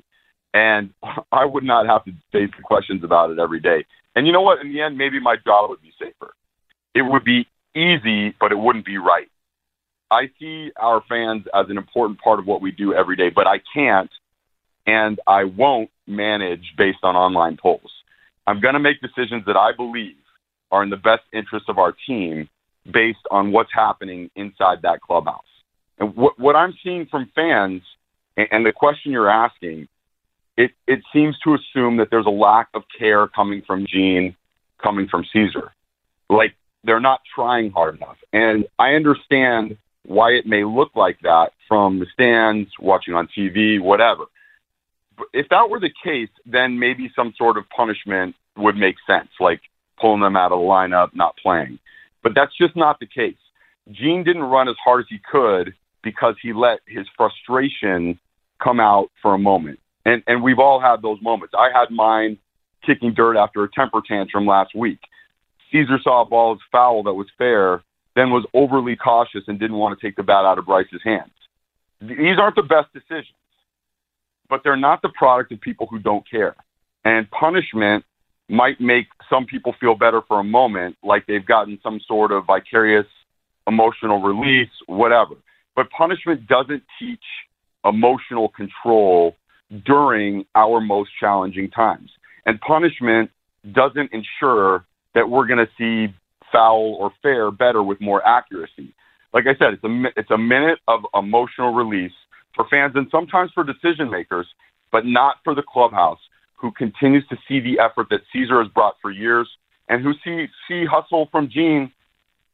And 0.53 0.91
I 1.33 1.43
would 1.43 1.65
not 1.65 1.85
have 1.85 2.05
to 2.05 2.13
face 2.31 2.49
the 2.55 2.63
questions 2.63 3.03
about 3.03 3.29
it 3.29 3.39
every 3.39 3.59
day. 3.59 3.85
And 4.15 4.25
you 4.25 4.31
know 4.31 4.41
what? 4.41 4.59
In 4.61 4.71
the 4.71 4.81
end, 4.81 4.97
maybe 4.97 5.19
my 5.19 5.35
job 5.35 5.69
would 5.69 5.81
be 5.81 5.91
safer. 5.99 6.33
It 6.95 7.01
would 7.01 7.25
be 7.25 7.45
easy, 7.75 8.33
but 8.39 8.53
it 8.53 8.57
wouldn't 8.57 8.85
be 8.85 8.97
right. 8.97 9.27
I 10.09 10.29
see 10.39 10.71
our 10.77 11.03
fans 11.09 11.43
as 11.53 11.67
an 11.69 11.77
important 11.77 12.19
part 12.21 12.39
of 12.39 12.45
what 12.45 12.61
we 12.61 12.71
do 12.71 12.93
every 12.93 13.17
day, 13.17 13.29
but 13.29 13.45
I 13.45 13.61
can't 13.73 14.09
and 14.87 15.19
I 15.27 15.43
won't 15.43 15.89
manage 16.07 16.73
based 16.77 16.99
on 17.03 17.15
online 17.17 17.57
polls. 17.61 17.91
I'm 18.47 18.61
going 18.61 18.73
to 18.73 18.79
make 18.79 19.01
decisions 19.01 19.43
that 19.45 19.57
I 19.57 19.73
believe 19.75 20.15
are 20.71 20.83
in 20.83 20.89
the 20.89 20.97
best 20.97 21.23
interest 21.33 21.65
of 21.67 21.77
our 21.77 21.93
team 22.07 22.49
based 22.89 23.25
on 23.29 23.51
what's 23.51 23.71
happening 23.73 24.31
inside 24.35 24.81
that 24.83 25.01
clubhouse. 25.01 25.50
And 26.01 26.15
what, 26.15 26.37
what 26.39 26.55
I'm 26.55 26.73
seeing 26.83 27.05
from 27.05 27.29
fans 27.35 27.83
and, 28.35 28.47
and 28.51 28.65
the 28.65 28.73
question 28.73 29.11
you're 29.11 29.29
asking, 29.29 29.87
it, 30.57 30.71
it 30.87 31.01
seems 31.13 31.37
to 31.43 31.53
assume 31.53 31.97
that 31.97 32.09
there's 32.09 32.25
a 32.25 32.31
lack 32.31 32.69
of 32.73 32.83
care 32.97 33.27
coming 33.27 33.61
from 33.65 33.85
Jean, 33.87 34.35
coming 34.83 35.07
from 35.07 35.23
Cesar. 35.31 35.71
Like 36.27 36.55
they're 36.83 36.99
not 36.99 37.21
trying 37.35 37.71
hard 37.71 37.97
enough. 37.97 38.17
And 38.33 38.65
I 38.79 38.93
understand 38.95 39.77
why 40.03 40.31
it 40.31 40.47
may 40.47 40.63
look 40.63 40.89
like 40.95 41.19
that 41.21 41.53
from 41.67 41.99
the 41.99 42.07
stands, 42.13 42.71
watching 42.79 43.13
on 43.13 43.27
TV, 43.37 43.79
whatever. 43.79 44.25
But 45.15 45.27
if 45.33 45.49
that 45.49 45.69
were 45.69 45.79
the 45.79 45.93
case, 46.03 46.29
then 46.47 46.79
maybe 46.79 47.11
some 47.15 47.33
sort 47.37 47.57
of 47.57 47.69
punishment 47.69 48.35
would 48.57 48.75
make 48.75 48.95
sense, 49.05 49.29
like 49.39 49.61
pulling 49.99 50.21
them 50.21 50.35
out 50.35 50.51
of 50.51 50.59
the 50.59 50.65
lineup, 50.65 51.09
not 51.13 51.37
playing. 51.37 51.77
But 52.23 52.33
that's 52.33 52.57
just 52.57 52.75
not 52.75 52.99
the 52.99 53.05
case. 53.05 53.35
Jean 53.91 54.23
didn't 54.23 54.43
run 54.43 54.67
as 54.67 54.75
hard 54.83 55.01
as 55.01 55.05
he 55.07 55.19
could 55.19 55.75
because 56.03 56.35
he 56.41 56.53
let 56.53 56.79
his 56.87 57.05
frustration 57.17 58.19
come 58.61 58.79
out 58.79 59.11
for 59.21 59.33
a 59.33 59.39
moment. 59.39 59.79
And 60.05 60.23
and 60.27 60.41
we've 60.41 60.59
all 60.59 60.79
had 60.79 61.01
those 61.01 61.21
moments. 61.21 61.53
I 61.57 61.69
had 61.73 61.91
mine 61.91 62.37
kicking 62.85 63.13
dirt 63.13 63.37
after 63.37 63.63
a 63.63 63.69
temper 63.69 64.01
tantrum 64.05 64.45
last 64.45 64.75
week. 64.75 64.99
Cesar 65.71 65.99
saw 66.03 66.21
a 66.21 66.25
ball 66.25 66.53
as 66.53 66.59
foul 66.71 67.03
that 67.03 67.13
was 67.13 67.27
fair, 67.37 67.81
then 68.15 68.31
was 68.31 68.45
overly 68.53 68.95
cautious 68.95 69.43
and 69.47 69.59
didn't 69.59 69.77
want 69.77 69.97
to 69.97 70.05
take 70.05 70.15
the 70.15 70.23
bat 70.23 70.45
out 70.45 70.57
of 70.57 70.65
Bryce's 70.65 71.01
hands. 71.03 71.31
These 72.01 72.37
aren't 72.39 72.55
the 72.55 72.63
best 72.63 72.91
decisions, 72.93 73.37
but 74.49 74.61
they're 74.63 74.75
not 74.75 75.01
the 75.01 75.09
product 75.09 75.51
of 75.51 75.61
people 75.61 75.87
who 75.87 75.99
don't 75.99 76.27
care. 76.29 76.55
And 77.05 77.29
punishment 77.29 78.03
might 78.49 78.81
make 78.81 79.07
some 79.29 79.45
people 79.45 79.73
feel 79.79 79.95
better 79.95 80.21
for 80.27 80.39
a 80.39 80.43
moment, 80.43 80.97
like 81.03 81.25
they've 81.27 81.45
gotten 81.45 81.79
some 81.83 82.01
sort 82.07 82.31
of 82.31 82.45
vicarious 82.45 83.05
emotional 83.67 84.21
release, 84.21 84.69
whatever. 84.87 85.35
But 85.75 85.89
punishment 85.89 86.47
doesn't 86.47 86.83
teach 86.99 87.23
emotional 87.85 88.49
control 88.49 89.35
during 89.85 90.45
our 90.55 90.81
most 90.81 91.11
challenging 91.19 91.69
times. 91.71 92.11
And 92.45 92.59
punishment 92.61 93.31
doesn't 93.71 94.11
ensure 94.11 94.85
that 95.13 95.29
we're 95.29 95.47
going 95.47 95.65
to 95.65 95.69
see 95.77 96.13
foul 96.51 96.97
or 96.99 97.11
fair 97.21 97.51
better 97.51 97.81
with 97.81 98.01
more 98.01 98.25
accuracy. 98.27 98.93
Like 99.33 99.45
I 99.47 99.55
said, 99.57 99.73
it's 99.73 99.83
a 99.83 100.03
it's 100.17 100.31
a 100.31 100.37
minute 100.37 100.79
of 100.87 101.01
emotional 101.13 101.73
release 101.73 102.11
for 102.53 102.65
fans 102.69 102.93
and 102.95 103.07
sometimes 103.09 103.51
for 103.53 103.63
decision 103.63 104.09
makers, 104.09 104.47
but 104.91 105.05
not 105.05 105.37
for 105.43 105.55
the 105.55 105.63
clubhouse 105.63 106.19
who 106.55 106.71
continues 106.71 107.25
to 107.29 107.37
see 107.47 107.59
the 107.59 107.79
effort 107.79 108.07
that 108.09 108.21
Cesar 108.33 108.61
has 108.61 108.71
brought 108.73 108.95
for 109.01 109.09
years 109.09 109.47
and 109.87 110.03
who 110.03 110.13
see 110.23 110.47
see 110.67 110.85
hustle 110.85 111.29
from 111.31 111.49
Jean. 111.49 111.91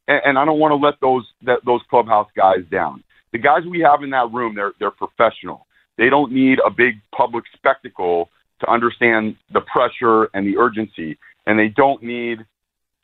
And, 0.06 0.20
and 0.24 0.38
I 0.38 0.44
don't 0.44 0.60
want 0.60 0.72
to 0.72 0.76
let 0.76 1.00
those 1.00 1.26
that 1.42 1.64
those 1.64 1.80
clubhouse 1.90 2.28
guys 2.36 2.64
down. 2.70 3.02
The 3.32 3.38
guys 3.38 3.62
we 3.68 3.80
have 3.80 4.02
in 4.02 4.10
that 4.10 4.32
room, 4.32 4.54
they're 4.54 4.72
they're 4.78 4.90
professional. 4.90 5.66
They 5.96 6.08
don't 6.08 6.32
need 6.32 6.58
a 6.64 6.70
big 6.70 6.94
public 7.14 7.44
spectacle 7.54 8.30
to 8.60 8.70
understand 8.70 9.36
the 9.52 9.60
pressure 9.62 10.28
and 10.34 10.46
the 10.46 10.56
urgency, 10.56 11.18
and 11.46 11.58
they 11.58 11.68
don't 11.68 12.02
need 12.02 12.44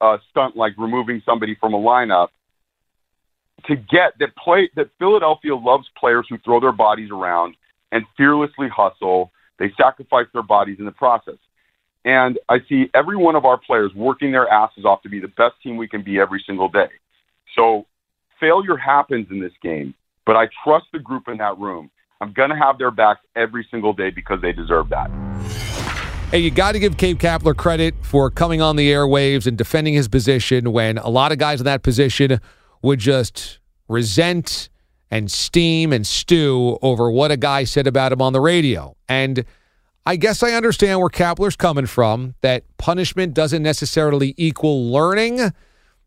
a 0.00 0.18
stunt 0.30 0.56
like 0.56 0.72
removing 0.78 1.22
somebody 1.24 1.56
from 1.60 1.74
a 1.74 1.78
lineup 1.78 2.28
to 3.66 3.76
get 3.76 4.12
that 4.18 4.34
play 4.36 4.68
that 4.76 4.90
Philadelphia 4.98 5.54
loves 5.54 5.86
players 5.98 6.26
who 6.28 6.38
throw 6.38 6.60
their 6.60 6.72
bodies 6.72 7.10
around 7.10 7.56
and 7.92 8.04
fearlessly 8.16 8.68
hustle. 8.68 9.30
They 9.58 9.72
sacrifice 9.80 10.26
their 10.32 10.42
bodies 10.42 10.76
in 10.78 10.84
the 10.84 10.92
process. 10.92 11.38
And 12.04 12.38
I 12.48 12.58
see 12.68 12.90
every 12.92 13.16
one 13.16 13.34
of 13.34 13.44
our 13.46 13.56
players 13.56 13.92
working 13.94 14.32
their 14.32 14.48
asses 14.48 14.84
off 14.84 15.02
to 15.02 15.08
be 15.08 15.20
the 15.20 15.28
best 15.28 15.54
team 15.62 15.76
we 15.76 15.88
can 15.88 16.02
be 16.02 16.18
every 16.18 16.42
single 16.46 16.68
day. 16.68 16.90
So 17.54 17.86
failure 18.38 18.76
happens 18.76 19.28
in 19.30 19.40
this 19.40 19.52
game, 19.62 19.94
but 20.26 20.36
I 20.36 20.48
trust 20.64 20.86
the 20.92 20.98
group 20.98 21.28
in 21.28 21.38
that 21.38 21.58
room. 21.58 21.90
I'm 22.20 22.32
going 22.32 22.50
to 22.50 22.56
have 22.56 22.78
their 22.78 22.90
backs 22.90 23.20
every 23.36 23.66
single 23.70 23.92
day 23.92 24.10
because 24.10 24.40
they 24.40 24.52
deserve 24.52 24.88
that. 24.90 25.10
Hey, 26.30 26.38
you 26.38 26.50
got 26.50 26.72
to 26.72 26.78
give 26.78 26.96
Gabe 26.96 27.18
Kapler 27.18 27.56
credit 27.56 27.94
for 28.02 28.30
coming 28.30 28.60
on 28.60 28.76
the 28.76 28.90
airwaves 28.90 29.46
and 29.46 29.56
defending 29.56 29.94
his 29.94 30.08
position 30.08 30.72
when 30.72 30.98
a 30.98 31.08
lot 31.08 31.32
of 31.32 31.38
guys 31.38 31.60
in 31.60 31.64
that 31.66 31.82
position 31.82 32.40
would 32.82 32.98
just 32.98 33.60
resent 33.88 34.68
and 35.10 35.30
steam 35.30 35.92
and 35.92 36.06
stew 36.06 36.78
over 36.82 37.10
what 37.10 37.30
a 37.30 37.36
guy 37.36 37.64
said 37.64 37.86
about 37.86 38.10
him 38.10 38.20
on 38.20 38.32
the 38.32 38.40
radio. 38.40 38.96
And 39.08 39.44
I 40.06 40.16
guess 40.16 40.42
I 40.42 40.52
understand 40.52 40.98
where 40.98 41.08
Kapler's 41.08 41.56
coming 41.56 41.86
from 41.86 42.34
that 42.40 42.64
punishment 42.78 43.32
doesn't 43.34 43.62
necessarily 43.62 44.34
equal 44.36 44.90
learning, 44.90 45.36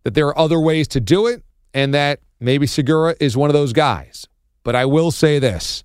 that 0.03 0.13
there 0.13 0.27
are 0.27 0.37
other 0.37 0.59
ways 0.59 0.87
to 0.89 0.99
do 0.99 1.25
it, 1.27 1.43
and 1.73 1.93
that 1.93 2.19
maybe 2.39 2.67
Segura 2.67 3.15
is 3.19 3.35
one 3.37 3.49
of 3.49 3.53
those 3.53 3.73
guys. 3.73 4.27
But 4.63 4.75
I 4.75 4.85
will 4.85 5.11
say 5.11 5.39
this 5.39 5.83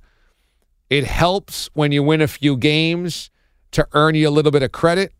it 0.90 1.04
helps 1.04 1.70
when 1.74 1.92
you 1.92 2.02
win 2.02 2.20
a 2.20 2.28
few 2.28 2.56
games 2.56 3.30
to 3.70 3.86
earn 3.92 4.14
you 4.14 4.28
a 4.28 4.30
little 4.30 4.52
bit 4.52 4.62
of 4.62 4.72
credit. 4.72 5.12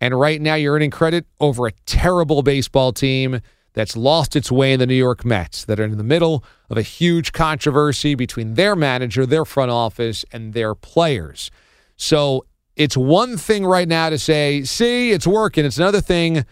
And 0.00 0.18
right 0.18 0.40
now, 0.40 0.54
you're 0.54 0.74
earning 0.74 0.90
credit 0.90 1.26
over 1.40 1.66
a 1.66 1.72
terrible 1.86 2.42
baseball 2.42 2.92
team 2.92 3.40
that's 3.72 3.96
lost 3.96 4.36
its 4.36 4.50
way 4.50 4.72
in 4.72 4.80
the 4.80 4.86
New 4.86 4.94
York 4.94 5.24
Mets, 5.24 5.64
that 5.64 5.78
are 5.78 5.84
in 5.84 5.98
the 5.98 6.04
middle 6.04 6.44
of 6.70 6.78
a 6.78 6.82
huge 6.82 7.32
controversy 7.32 8.14
between 8.14 8.54
their 8.54 8.76
manager, 8.76 9.26
their 9.26 9.44
front 9.44 9.70
office, 9.70 10.24
and 10.32 10.54
their 10.54 10.74
players. 10.74 11.50
So 11.96 12.46
it's 12.74 12.96
one 12.96 13.36
thing 13.36 13.66
right 13.66 13.88
now 13.88 14.10
to 14.10 14.18
say, 14.18 14.62
see, 14.62 15.10
it's 15.10 15.26
working. 15.26 15.64
It's 15.64 15.78
another 15.78 16.00
thing 16.00 16.44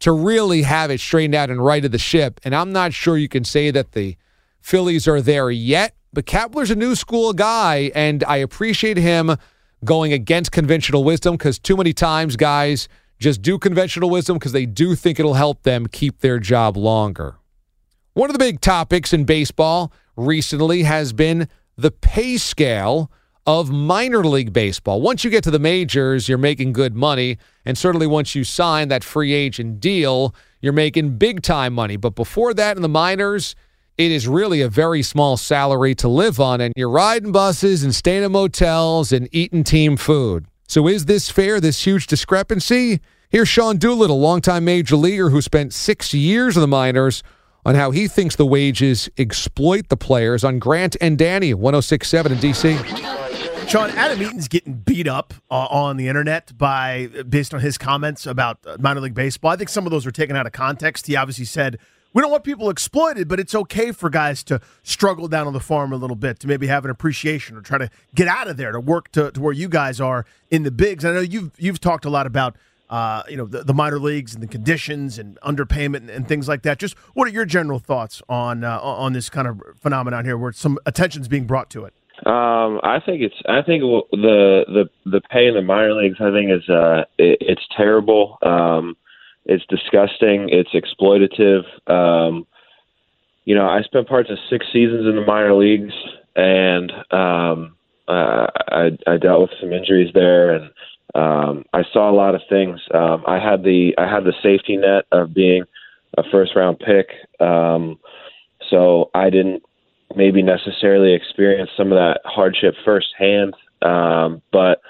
to 0.00 0.12
really 0.12 0.62
have 0.62 0.90
it 0.90 1.00
straightened 1.00 1.34
out 1.34 1.50
and 1.50 1.64
righted 1.64 1.92
the 1.92 1.98
ship. 1.98 2.40
And 2.44 2.54
I'm 2.54 2.72
not 2.72 2.92
sure 2.92 3.16
you 3.16 3.28
can 3.28 3.44
say 3.44 3.70
that 3.70 3.92
the 3.92 4.16
Phillies 4.60 5.06
are 5.06 5.20
there 5.20 5.50
yet, 5.50 5.94
but 6.12 6.26
Kapler's 6.26 6.70
a 6.70 6.74
new 6.74 6.94
school 6.94 7.32
guy, 7.32 7.90
and 7.94 8.24
I 8.24 8.36
appreciate 8.38 8.96
him 8.96 9.36
going 9.84 10.12
against 10.12 10.52
conventional 10.52 11.04
wisdom 11.04 11.36
because 11.36 11.58
too 11.58 11.76
many 11.76 11.92
times 11.92 12.36
guys 12.36 12.88
just 13.18 13.42
do 13.42 13.58
conventional 13.58 14.10
wisdom 14.10 14.36
because 14.38 14.52
they 14.52 14.66
do 14.66 14.94
think 14.94 15.18
it'll 15.18 15.34
help 15.34 15.62
them 15.62 15.86
keep 15.86 16.20
their 16.20 16.38
job 16.38 16.76
longer. 16.76 17.36
One 18.14 18.30
of 18.30 18.34
the 18.34 18.38
big 18.38 18.60
topics 18.60 19.12
in 19.12 19.24
baseball 19.24 19.92
recently 20.16 20.82
has 20.84 21.12
been 21.12 21.48
the 21.76 21.90
pay 21.90 22.36
scale 22.36 23.10
of 23.46 23.70
minor 23.70 24.24
league 24.24 24.52
baseball. 24.52 25.00
Once 25.00 25.24
you 25.24 25.30
get 25.30 25.44
to 25.44 25.50
the 25.50 25.58
majors, 25.58 26.28
you're 26.28 26.38
making 26.38 26.72
good 26.72 26.94
money. 26.94 27.36
And 27.64 27.76
certainly 27.76 28.06
once 28.06 28.34
you 28.34 28.44
sign 28.44 28.88
that 28.88 29.04
free 29.04 29.32
agent 29.32 29.80
deal, 29.80 30.34
you're 30.60 30.72
making 30.72 31.18
big 31.18 31.42
time 31.42 31.74
money. 31.74 31.96
But 31.96 32.14
before 32.14 32.54
that, 32.54 32.76
in 32.76 32.82
the 32.82 32.88
minors, 32.88 33.54
it 33.98 34.10
is 34.10 34.26
really 34.26 34.60
a 34.62 34.68
very 34.68 35.02
small 35.02 35.36
salary 35.36 35.94
to 35.96 36.08
live 36.08 36.40
on. 36.40 36.60
And 36.60 36.72
you're 36.76 36.90
riding 36.90 37.32
buses 37.32 37.84
and 37.84 37.94
staying 37.94 38.24
in 38.24 38.32
motels 38.32 39.12
and 39.12 39.28
eating 39.30 39.62
team 39.62 39.96
food. 39.96 40.46
So 40.66 40.88
is 40.88 41.04
this 41.04 41.30
fair, 41.30 41.60
this 41.60 41.84
huge 41.84 42.06
discrepancy? 42.06 43.00
Here's 43.28 43.48
Sean 43.48 43.76
Doolittle, 43.76 44.20
longtime 44.20 44.64
major 44.64 44.96
leaguer 44.96 45.28
who 45.28 45.42
spent 45.42 45.74
six 45.74 46.14
years 46.14 46.56
in 46.56 46.62
the 46.62 46.68
minors, 46.68 47.22
on 47.66 47.74
how 47.74 47.90
he 47.90 48.06
thinks 48.08 48.36
the 48.36 48.46
wages 48.46 49.08
exploit 49.16 49.88
the 49.88 49.96
players 49.96 50.44
on 50.44 50.58
Grant 50.58 50.96
and 51.00 51.16
Danny, 51.16 51.54
1067 51.54 52.32
in 52.32 52.38
D.C. 52.38 53.23
Sean, 53.68 53.90
Adam 53.90 54.22
Eaton's 54.22 54.46
getting 54.46 54.74
beat 54.74 55.08
up 55.08 55.34
uh, 55.50 55.66
on 55.70 55.96
the 55.96 56.06
internet 56.06 56.56
by 56.56 57.08
based 57.28 57.52
on 57.52 57.60
his 57.60 57.76
comments 57.76 58.26
about 58.26 58.58
uh, 58.66 58.76
minor 58.78 59.00
league 59.00 59.14
baseball. 59.14 59.50
I 59.50 59.56
think 59.56 59.68
some 59.68 59.84
of 59.84 59.90
those 59.90 60.06
were 60.06 60.12
taken 60.12 60.36
out 60.36 60.46
of 60.46 60.52
context. 60.52 61.06
He 61.06 61.16
obviously 61.16 61.44
said 61.44 61.78
we 62.12 62.22
don't 62.22 62.30
want 62.30 62.44
people 62.44 62.70
exploited, 62.70 63.26
but 63.26 63.40
it's 63.40 63.54
okay 63.54 63.90
for 63.90 64.08
guys 64.08 64.44
to 64.44 64.60
struggle 64.84 65.26
down 65.26 65.48
on 65.48 65.52
the 65.52 65.60
farm 65.60 65.92
a 65.92 65.96
little 65.96 66.14
bit 66.14 66.38
to 66.40 66.46
maybe 66.46 66.68
have 66.68 66.84
an 66.84 66.90
appreciation 66.90 67.56
or 67.56 67.60
try 67.60 67.78
to 67.78 67.90
get 68.14 68.28
out 68.28 68.46
of 68.46 68.56
there 68.56 68.70
to 68.70 68.78
work 68.78 69.10
to, 69.12 69.32
to 69.32 69.40
where 69.40 69.52
you 69.52 69.68
guys 69.68 70.00
are 70.00 70.24
in 70.50 70.62
the 70.62 70.70
bigs. 70.70 71.04
I 71.04 71.12
know 71.12 71.20
you've 71.20 71.50
you've 71.58 71.80
talked 71.80 72.04
a 72.04 72.10
lot 72.10 72.26
about 72.26 72.56
uh, 72.90 73.24
you 73.28 73.36
know 73.36 73.46
the, 73.46 73.64
the, 73.64 73.74
minor 73.74 73.98
leagues 73.98 74.34
and 74.34 74.42
the 74.42 74.46
conditions 74.46 75.18
and 75.18 75.40
underpayment 75.40 75.96
and, 75.96 76.10
and, 76.10 76.28
things 76.28 76.46
like 76.46 76.62
that. 76.62 76.78
Just 76.78 76.96
what 77.14 77.26
are 77.26 77.32
your 77.32 77.46
general 77.46 77.80
thoughts 77.80 78.22
on 78.28 78.62
uh, 78.62 78.78
on 78.78 79.14
this 79.14 79.28
kind 79.28 79.48
of 79.48 79.60
phenomenon 79.80 80.24
here, 80.24 80.38
where 80.38 80.52
some 80.52 80.78
attention's 80.86 81.26
being 81.26 81.46
brought 81.46 81.70
to 81.70 81.84
it? 81.84 81.94
Um, 82.24 82.80
I 82.82 83.00
think 83.04 83.22
it's. 83.22 83.34
I 83.48 83.62
think 83.62 83.82
the 83.82 84.64
the 84.68 85.10
the 85.10 85.20
pay 85.20 85.48
in 85.48 85.54
the 85.54 85.62
minor 85.62 85.94
leagues. 85.94 86.18
I 86.20 86.30
think 86.30 86.50
is 86.50 86.68
uh, 86.68 87.04
it, 87.18 87.38
it's 87.40 87.66
terrible. 87.76 88.38
Um, 88.42 88.96
it's 89.44 89.64
disgusting. 89.68 90.48
It's 90.48 90.70
exploitative. 90.70 91.64
Um, 91.90 92.46
you 93.44 93.54
know, 93.54 93.66
I 93.66 93.82
spent 93.82 94.08
parts 94.08 94.30
of 94.30 94.38
six 94.48 94.66
seasons 94.72 95.06
in 95.06 95.16
the 95.16 95.26
minor 95.26 95.54
leagues, 95.54 95.92
and 96.36 96.92
um, 97.10 97.76
uh, 98.08 98.46
I, 98.70 98.90
I 99.06 99.16
dealt 99.16 99.42
with 99.42 99.50
some 99.60 99.72
injuries 99.72 100.12
there, 100.14 100.54
and 100.54 100.70
um, 101.14 101.64
I 101.72 101.82
saw 101.92 102.10
a 102.10 102.14
lot 102.14 102.34
of 102.34 102.42
things. 102.48 102.80
Um, 102.92 103.24
I 103.26 103.38
had 103.38 103.62
the 103.64 103.92
I 103.98 104.08
had 104.08 104.24
the 104.24 104.34
safety 104.42 104.76
net 104.76 105.04
of 105.12 105.34
being 105.34 105.64
a 106.16 106.22
first 106.30 106.52
round 106.56 106.78
pick, 106.78 107.08
um, 107.40 107.98
so 108.70 109.10
I 109.14 109.30
didn't 109.30 109.62
maybe 110.16 110.42
necessarily 110.42 111.12
experience 111.12 111.70
some 111.76 111.92
of 111.92 111.96
that 111.96 112.20
hardship 112.24 112.74
firsthand, 112.84 113.54
um, 113.82 114.42
but 114.52 114.80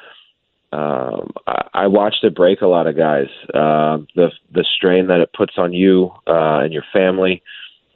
um, 0.73 1.31
I, 1.47 1.69
I 1.75 1.87
watched 1.87 2.25
it 2.25 2.35
break 2.35 2.61
a 2.61 2.67
lot 2.67 2.87
of 2.87 2.97
guys. 2.97 3.29
Uh, 3.53 3.99
the 4.17 4.31
the 4.53 4.65
strain 4.77 5.07
that 5.07 5.21
it 5.21 5.33
puts 5.33 5.55
on 5.57 5.73
you 5.73 6.11
uh, 6.27 6.61
and 6.63 6.73
your 6.73 6.85
family, 6.93 7.43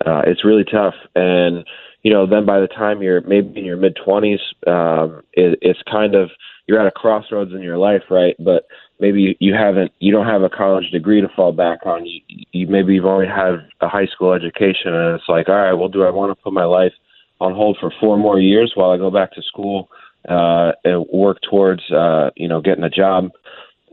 uh, 0.06 0.22
it's 0.26 0.44
really 0.44 0.64
tough. 0.64 0.94
And 1.14 1.64
you 2.02 2.12
know, 2.12 2.26
then 2.26 2.46
by 2.46 2.60
the 2.60 2.68
time 2.68 3.02
you're 3.02 3.20
maybe 3.22 3.58
in 3.58 3.64
your 3.64 3.76
mid 3.76 3.96
twenties, 3.96 4.40
um, 4.66 5.22
it, 5.32 5.58
it's 5.60 5.82
kind 5.90 6.14
of 6.14 6.30
you're 6.68 6.78
at 6.78 6.86
a 6.86 6.92
crossroads 6.92 7.52
in 7.52 7.62
your 7.62 7.78
life, 7.78 8.02
right? 8.10 8.36
But 8.38 8.66
maybe 9.00 9.36
you 9.40 9.54
haven't, 9.54 9.90
you 10.00 10.12
don't 10.12 10.26
have 10.26 10.42
a 10.42 10.50
college 10.50 10.90
degree 10.90 11.20
to 11.20 11.28
fall 11.34 11.50
back 11.50 11.80
on. 11.86 12.06
You, 12.06 12.20
you 12.52 12.66
maybe 12.68 12.94
you've 12.94 13.06
only 13.06 13.26
had 13.26 13.66
a 13.80 13.88
high 13.88 14.06
school 14.06 14.34
education, 14.34 14.94
and 14.94 15.16
it's 15.16 15.28
like, 15.28 15.48
all 15.48 15.56
right, 15.56 15.72
well, 15.72 15.88
do 15.88 16.04
I 16.04 16.10
want 16.10 16.30
to 16.30 16.42
put 16.42 16.52
my 16.52 16.64
life 16.64 16.92
on 17.40 17.54
hold 17.54 17.78
for 17.80 17.92
four 18.00 18.16
more 18.16 18.38
years 18.38 18.72
while 18.74 18.90
I 18.90 18.96
go 18.96 19.10
back 19.10 19.32
to 19.32 19.42
school 19.42 19.90
uh, 20.28 20.72
and 20.84 21.06
work 21.12 21.38
towards 21.48 21.90
uh, 21.90 22.30
you 22.36 22.48
know 22.48 22.60
getting 22.60 22.84
a 22.84 22.90
job. 22.90 23.30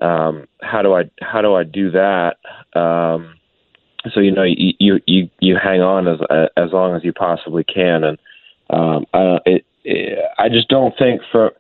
Um, 0.02 0.48
how 0.62 0.82
do 0.82 0.94
I 0.94 1.10
how 1.22 1.42
do 1.42 1.56
I 1.56 1.64
do 1.64 1.92
that? 1.92 2.38
Um, 2.74 3.36
so 4.14 4.20
you 4.20 4.32
know 4.32 4.44
you, 4.44 4.74
you 4.80 5.00
you 5.06 5.30
you 5.40 5.58
hang 5.62 5.82
on 5.82 6.08
as 6.08 6.20
as 6.58 6.72
long 6.72 6.96
as 6.96 7.04
you 7.04 7.14
possibly 7.14 7.64
can, 7.64 8.04
and 8.04 8.18
um, 8.70 9.06
I 9.14 9.38
it, 9.46 9.66
it 9.84 10.20
I 10.38 10.50
just 10.50 10.68
don't 10.68 10.98
think 10.98 11.22
for 11.32 11.54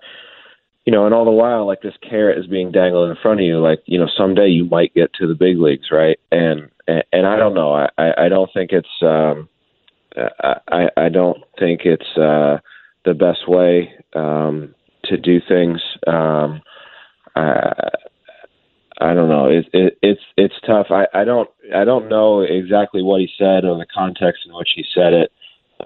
you 0.85 0.91
know, 0.91 1.05
and 1.05 1.15
all 1.15 1.25
the 1.25 1.31
while, 1.31 1.65
like 1.65 1.81
this 1.81 1.95
carrot 2.07 2.37
is 2.37 2.45
being 2.45 2.71
dangled 2.71 3.09
in 3.09 3.17
front 3.21 3.39
of 3.39 3.45
you. 3.45 3.59
Like, 3.59 3.81
you 3.85 3.97
know, 3.97 4.07
someday 4.15 4.49
you 4.49 4.65
might 4.65 4.93
get 4.93 5.11
to 5.15 5.27
the 5.27 5.33
big 5.33 5.57
leagues, 5.57 5.87
right? 5.91 6.19
And 6.31 6.69
and, 6.87 7.03
and 7.11 7.25
I 7.25 7.37
don't 7.37 7.55
know. 7.55 7.73
I 7.73 7.89
I 7.97 8.29
don't 8.29 8.51
think 8.53 8.71
it's 8.71 8.87
um, 9.01 9.49
I, 10.17 10.89
I 10.97 11.09
don't 11.09 11.37
think 11.59 11.81
it's 11.85 12.17
uh, 12.17 12.59
the 13.03 13.13
best 13.13 13.47
way 13.47 13.93
um, 14.13 14.73
to 15.05 15.17
do 15.17 15.39
things. 15.47 15.81
Um, 16.07 16.61
I, 17.35 17.73
I 18.99 19.13
don't 19.13 19.29
know. 19.29 19.47
It, 19.47 19.67
it, 19.73 19.97
it's 20.01 20.21
it's 20.37 20.53
tough. 20.65 20.87
I, 20.89 21.05
I 21.13 21.23
don't 21.25 21.49
I 21.75 21.83
don't 21.83 22.07
know 22.07 22.41
exactly 22.41 23.03
what 23.03 23.19
he 23.19 23.29
said 23.37 23.65
or 23.65 23.77
the 23.77 23.85
context 23.93 24.43
in 24.45 24.53
which 24.55 24.69
he 24.75 24.85
said 24.93 25.13
it. 25.13 25.31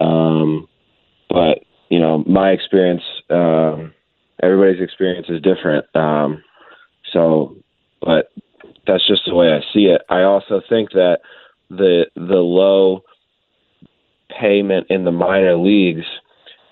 Um, 0.00 0.68
but 1.28 1.64
you 1.88 1.98
know, 1.98 2.22
my 2.26 2.50
experience, 2.50 3.02
um, 3.30 3.92
everybody's 4.42 4.82
experience 4.82 5.26
is 5.28 5.42
different. 5.42 5.84
Um, 5.94 6.44
so, 7.12 7.56
but 8.00 8.30
that's 8.86 9.06
just 9.06 9.22
the 9.26 9.34
way 9.34 9.48
I 9.48 9.60
see 9.72 9.86
it. 9.86 10.02
I 10.08 10.22
also 10.22 10.62
think 10.68 10.92
that 10.92 11.18
the 11.68 12.06
the 12.14 12.36
low 12.36 13.02
payment 14.40 14.86
in 14.90 15.04
the 15.04 15.12
minor 15.12 15.56
leagues 15.56 16.06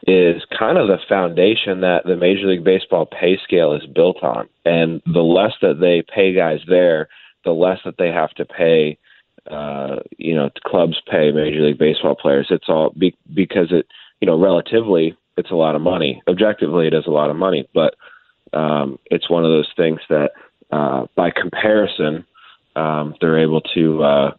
is 0.07 0.43
kind 0.59 0.79
of 0.79 0.89
the 0.89 0.99
foundation 1.09 1.81
that 1.83 2.05
the 2.05 2.17
Major 2.17 2.47
League 2.47 2.65
Baseball 2.65 3.07
pay 3.07 3.39
scale 3.45 3.75
is 3.75 3.85
built 3.95 4.23
on. 4.23 4.49
And 4.65 5.03
the 5.05 5.21
less 5.21 5.53
that 5.61 5.81
they 5.81 6.03
pay 6.03 6.33
guys 6.33 6.61
there, 6.67 7.09
the 7.45 7.53
less 7.53 7.79
that 7.85 7.97
they 7.99 8.09
have 8.09 8.31
to 8.35 8.45
pay, 8.45 8.99
uh, 9.51 9.97
you 10.17 10.35
know, 10.35 10.51
clubs 10.65 10.97
pay 11.11 11.31
Major 11.31 11.61
League 11.61 11.79
Baseball 11.79 12.15
players. 12.15 12.47
It's 12.51 12.69
all 12.69 12.95
be- 12.97 13.17
because 13.35 13.69
it, 13.71 13.87
you 14.21 14.27
know, 14.27 14.39
relatively, 14.39 15.17
it's 15.37 15.51
a 15.51 15.57
lot 15.57 15.75
of 15.75 15.83
money. 15.83 16.23
Objectively, 16.27 16.87
it 16.87 16.95
is 16.95 17.07
a 17.07 17.11
lot 17.11 17.31
of 17.31 17.37
money, 17.37 17.69
but 17.75 17.95
um, 18.53 18.99
it's 19.07 19.29
one 19.29 19.45
of 19.45 19.51
those 19.51 19.71
things 19.77 20.01
that, 20.09 20.31
uh, 20.71 21.07
by 21.17 21.31
comparison, 21.31 22.25
um, 22.77 23.15
they're 23.21 23.39
able 23.41 23.61
to 23.61 24.03
uh, 24.03 24.31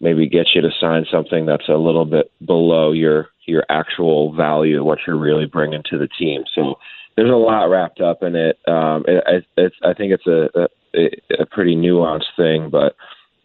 maybe 0.00 0.28
get 0.28 0.48
you 0.54 0.62
to 0.62 0.70
sign 0.80 1.04
something 1.10 1.46
that's 1.46 1.68
a 1.68 1.74
little 1.74 2.04
bit 2.04 2.30
below 2.44 2.92
your 2.92 3.28
your 3.46 3.64
actual 3.68 4.34
value, 4.34 4.84
what 4.84 4.98
you're 5.06 5.18
really 5.18 5.46
bringing 5.46 5.82
to 5.90 5.98
the 5.98 6.08
team. 6.18 6.44
So 6.54 6.76
there's 7.16 7.30
a 7.30 7.34
lot 7.34 7.64
wrapped 7.64 8.00
up 8.00 8.22
in 8.22 8.34
it. 8.36 8.58
Um, 8.66 9.04
it 9.06 9.44
it's 9.56 9.76
I 9.82 9.94
think 9.94 10.12
it's 10.12 10.26
a, 10.26 10.48
a 10.94 11.10
a 11.40 11.46
pretty 11.46 11.76
nuanced 11.76 12.36
thing, 12.36 12.70
but 12.70 12.96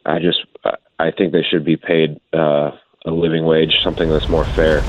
I 0.06 0.20
just 0.20 0.40
I 1.00 1.12
think 1.12 1.34
they 1.34 1.44
should 1.44 1.66
be 1.66 1.78
paid 1.78 2.20
uh, 2.34 2.72
a 3.06 3.12
living 3.12 3.46
wage, 3.46 3.74
something 3.84 4.10
that's 4.10 4.30
more 4.30 4.46
fair. 4.46 4.82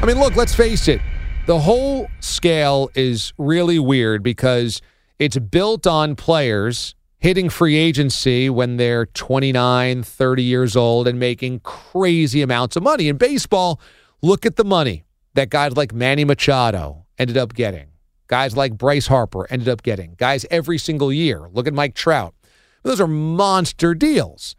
I 0.00 0.06
mean, 0.06 0.18
look, 0.18 0.36
let's 0.36 0.54
face 0.54 0.88
it. 0.88 1.00
The 1.46 1.58
whole 1.58 2.08
scale 2.20 2.90
is 2.94 3.32
really 3.38 3.78
weird 3.78 4.22
because 4.22 4.80
it's 5.18 5.38
built 5.38 5.86
on 5.86 6.14
players 6.14 6.94
hitting 7.18 7.48
free 7.48 7.76
agency 7.76 8.48
when 8.48 8.76
they're 8.76 9.06
29, 9.06 10.02
30 10.02 10.42
years 10.42 10.76
old 10.76 11.08
and 11.08 11.18
making 11.18 11.60
crazy 11.60 12.42
amounts 12.42 12.76
of 12.76 12.82
money. 12.82 13.08
In 13.08 13.16
baseball, 13.16 13.80
look 14.22 14.46
at 14.46 14.56
the 14.56 14.64
money 14.64 15.04
that 15.34 15.50
guys 15.50 15.76
like 15.76 15.92
Manny 15.92 16.24
Machado 16.24 17.06
ended 17.18 17.36
up 17.36 17.54
getting. 17.54 17.88
Guys 18.28 18.56
like 18.56 18.76
Bryce 18.76 19.06
Harper 19.06 19.50
ended 19.50 19.68
up 19.68 19.82
getting. 19.82 20.14
Guys 20.16 20.44
every 20.50 20.78
single 20.78 21.12
year. 21.12 21.48
Look 21.52 21.66
at 21.66 21.74
Mike 21.74 21.94
Trout. 21.94 22.34
Those 22.82 23.00
are 23.00 23.06
monster 23.06 23.94
deals. 23.94 24.54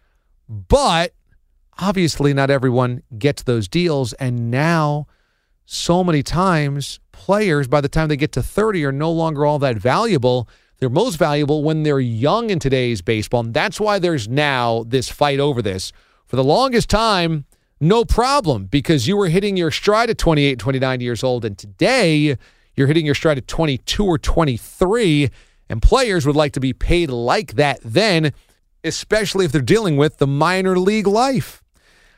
But 0.47 1.13
obviously, 1.79 2.33
not 2.33 2.49
everyone 2.49 3.03
gets 3.17 3.43
those 3.43 3.67
deals. 3.67 4.13
And 4.13 4.49
now, 4.51 5.07
so 5.65 6.03
many 6.03 6.23
times, 6.23 6.99
players, 7.11 7.67
by 7.67 7.79
the 7.79 7.89
time 7.89 8.09
they 8.09 8.17
get 8.17 8.31
to 8.33 8.43
30, 8.43 8.83
are 8.85 8.91
no 8.91 9.11
longer 9.11 9.45
all 9.45 9.59
that 9.59 9.77
valuable. 9.77 10.49
They're 10.79 10.89
most 10.89 11.17
valuable 11.17 11.63
when 11.63 11.83
they're 11.83 11.99
young 11.99 12.49
in 12.49 12.59
today's 12.59 13.01
baseball. 13.01 13.41
And 13.41 13.53
that's 13.53 13.79
why 13.79 13.99
there's 13.99 14.27
now 14.27 14.85
this 14.87 15.09
fight 15.09 15.39
over 15.39 15.61
this. 15.61 15.91
For 16.25 16.35
the 16.35 16.43
longest 16.43 16.89
time, 16.89 17.45
no 17.81 18.05
problem 18.05 18.65
because 18.65 19.07
you 19.07 19.17
were 19.17 19.27
hitting 19.27 19.57
your 19.57 19.71
stride 19.71 20.09
at 20.09 20.17
28, 20.17 20.57
29 20.59 21.01
years 21.01 21.23
old. 21.23 21.43
And 21.43 21.57
today, 21.57 22.37
you're 22.75 22.87
hitting 22.87 23.05
your 23.05 23.15
stride 23.15 23.37
at 23.37 23.47
22 23.47 24.05
or 24.05 24.17
23. 24.17 25.29
And 25.69 25.81
players 25.81 26.25
would 26.25 26.35
like 26.35 26.53
to 26.53 26.59
be 26.59 26.73
paid 26.73 27.09
like 27.09 27.53
that 27.53 27.79
then, 27.83 28.33
especially 28.83 29.45
if 29.45 29.51
they're 29.51 29.61
dealing 29.61 29.97
with 29.97 30.17
the 30.17 30.27
minor 30.27 30.79
league 30.79 31.07
life. 31.07 31.61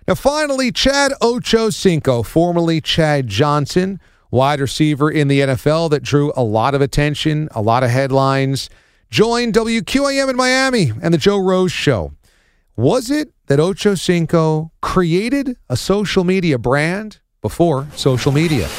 Now, 0.07 0.15
finally, 0.15 0.71
Chad 0.71 1.13
Ocho 1.21 1.69
Ochocinco, 1.69 2.25
formerly 2.25 2.81
Chad 2.81 3.27
Johnson, 3.27 3.99
wide 4.31 4.59
receiver 4.59 5.11
in 5.11 5.27
the 5.27 5.41
NFL 5.41 5.89
that 5.91 6.01
drew 6.01 6.31
a 6.35 6.43
lot 6.43 6.73
of 6.73 6.81
attention, 6.81 7.49
a 7.51 7.61
lot 7.61 7.83
of 7.83 7.89
headlines, 7.89 8.69
joined 9.09 9.53
WQAM 9.53 10.29
in 10.29 10.35
Miami 10.35 10.91
and 11.01 11.13
the 11.13 11.17
Joe 11.17 11.37
Rose 11.37 11.71
Show. 11.71 12.13
Was 12.75 13.11
it 13.11 13.31
that 13.47 13.59
Ochocinco 13.59 14.71
created 14.81 15.57
a 15.69 15.75
social 15.75 16.23
media 16.23 16.57
brand 16.57 17.19
before 17.41 17.87
social 17.95 18.31
media? 18.31 18.69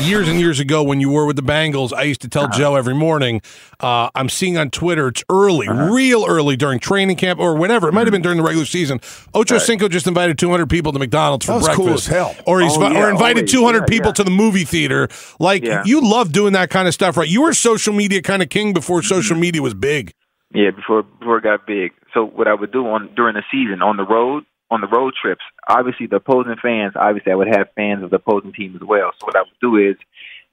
Years 0.00 0.28
and 0.28 0.38
years 0.38 0.60
ago 0.60 0.82
when 0.82 1.00
you 1.00 1.10
were 1.10 1.26
with 1.26 1.36
the 1.36 1.42
Bengals, 1.42 1.92
I 1.92 2.02
used 2.02 2.20
to 2.22 2.28
tell 2.28 2.44
uh-huh. 2.44 2.58
Joe 2.58 2.74
every 2.76 2.94
morning, 2.94 3.40
uh, 3.80 4.10
I'm 4.14 4.28
seeing 4.28 4.56
on 4.56 4.70
Twitter, 4.70 5.08
it's 5.08 5.24
early, 5.28 5.68
uh-huh. 5.68 5.92
real 5.92 6.24
early 6.26 6.56
during 6.56 6.78
training 6.78 7.16
camp 7.16 7.40
or 7.40 7.56
whatever. 7.56 7.88
It 7.88 7.92
might 7.92 8.06
have 8.06 8.12
been 8.12 8.20
mm-hmm. 8.20 8.24
during 8.24 8.38
the 8.38 8.44
regular 8.44 8.66
season. 8.66 9.00
Ocho 9.34 9.56
right. 9.56 9.62
Cinco 9.62 9.88
just 9.88 10.06
invited 10.06 10.38
200 10.38 10.68
people 10.68 10.92
to 10.92 10.98
McDonald's 10.98 11.46
for 11.46 11.60
breakfast. 11.60 11.76
Cool 11.76 11.94
as 11.94 12.06
hell. 12.06 12.34
Or 12.46 12.60
he's 12.60 12.76
oh, 12.76 12.90
yeah, 12.90 13.04
or 13.04 13.10
invited 13.10 13.40
always. 13.40 13.52
200 13.52 13.78
yeah, 13.78 13.84
people 13.86 14.08
yeah. 14.08 14.14
to 14.14 14.24
the 14.24 14.30
movie 14.30 14.64
theater. 14.64 15.08
Like 15.38 15.64
you 15.84 16.00
love 16.00 16.32
doing 16.32 16.52
that 16.52 16.70
kind 16.70 16.88
of 16.88 16.94
stuff, 16.94 17.16
right? 17.16 17.28
You 17.28 17.42
were 17.42 17.52
social 17.52 17.92
media 17.92 18.22
kind 18.22 18.42
of 18.42 18.48
king 18.48 18.72
before 18.72 19.00
mm-hmm. 19.00 19.08
social 19.08 19.36
media 19.36 19.62
was 19.62 19.74
big. 19.74 20.12
Yeah, 20.54 20.70
before 20.70 21.02
before 21.02 21.38
it 21.38 21.44
got 21.44 21.66
big. 21.66 21.92
So 22.14 22.24
what 22.24 22.48
I 22.48 22.54
would 22.54 22.72
do 22.72 22.86
on 22.86 23.10
during 23.14 23.34
the 23.34 23.42
season 23.50 23.82
on 23.82 23.96
the 23.96 24.04
road, 24.04 24.44
on 24.70 24.80
the 24.80 24.86
road 24.86 25.14
trips, 25.20 25.42
obviously 25.66 26.06
the 26.06 26.16
opposing 26.16 26.56
fans, 26.60 26.92
obviously 26.96 27.32
I 27.32 27.36
would 27.36 27.48
have 27.48 27.72
fans 27.74 28.02
of 28.04 28.10
the 28.10 28.16
opposing 28.16 28.52
team 28.52 28.76
as 28.76 28.86
well. 28.86 29.12
So 29.18 29.26
what 29.26 29.36
I 29.36 29.42
would 29.42 29.60
do 29.60 29.76
is 29.76 29.96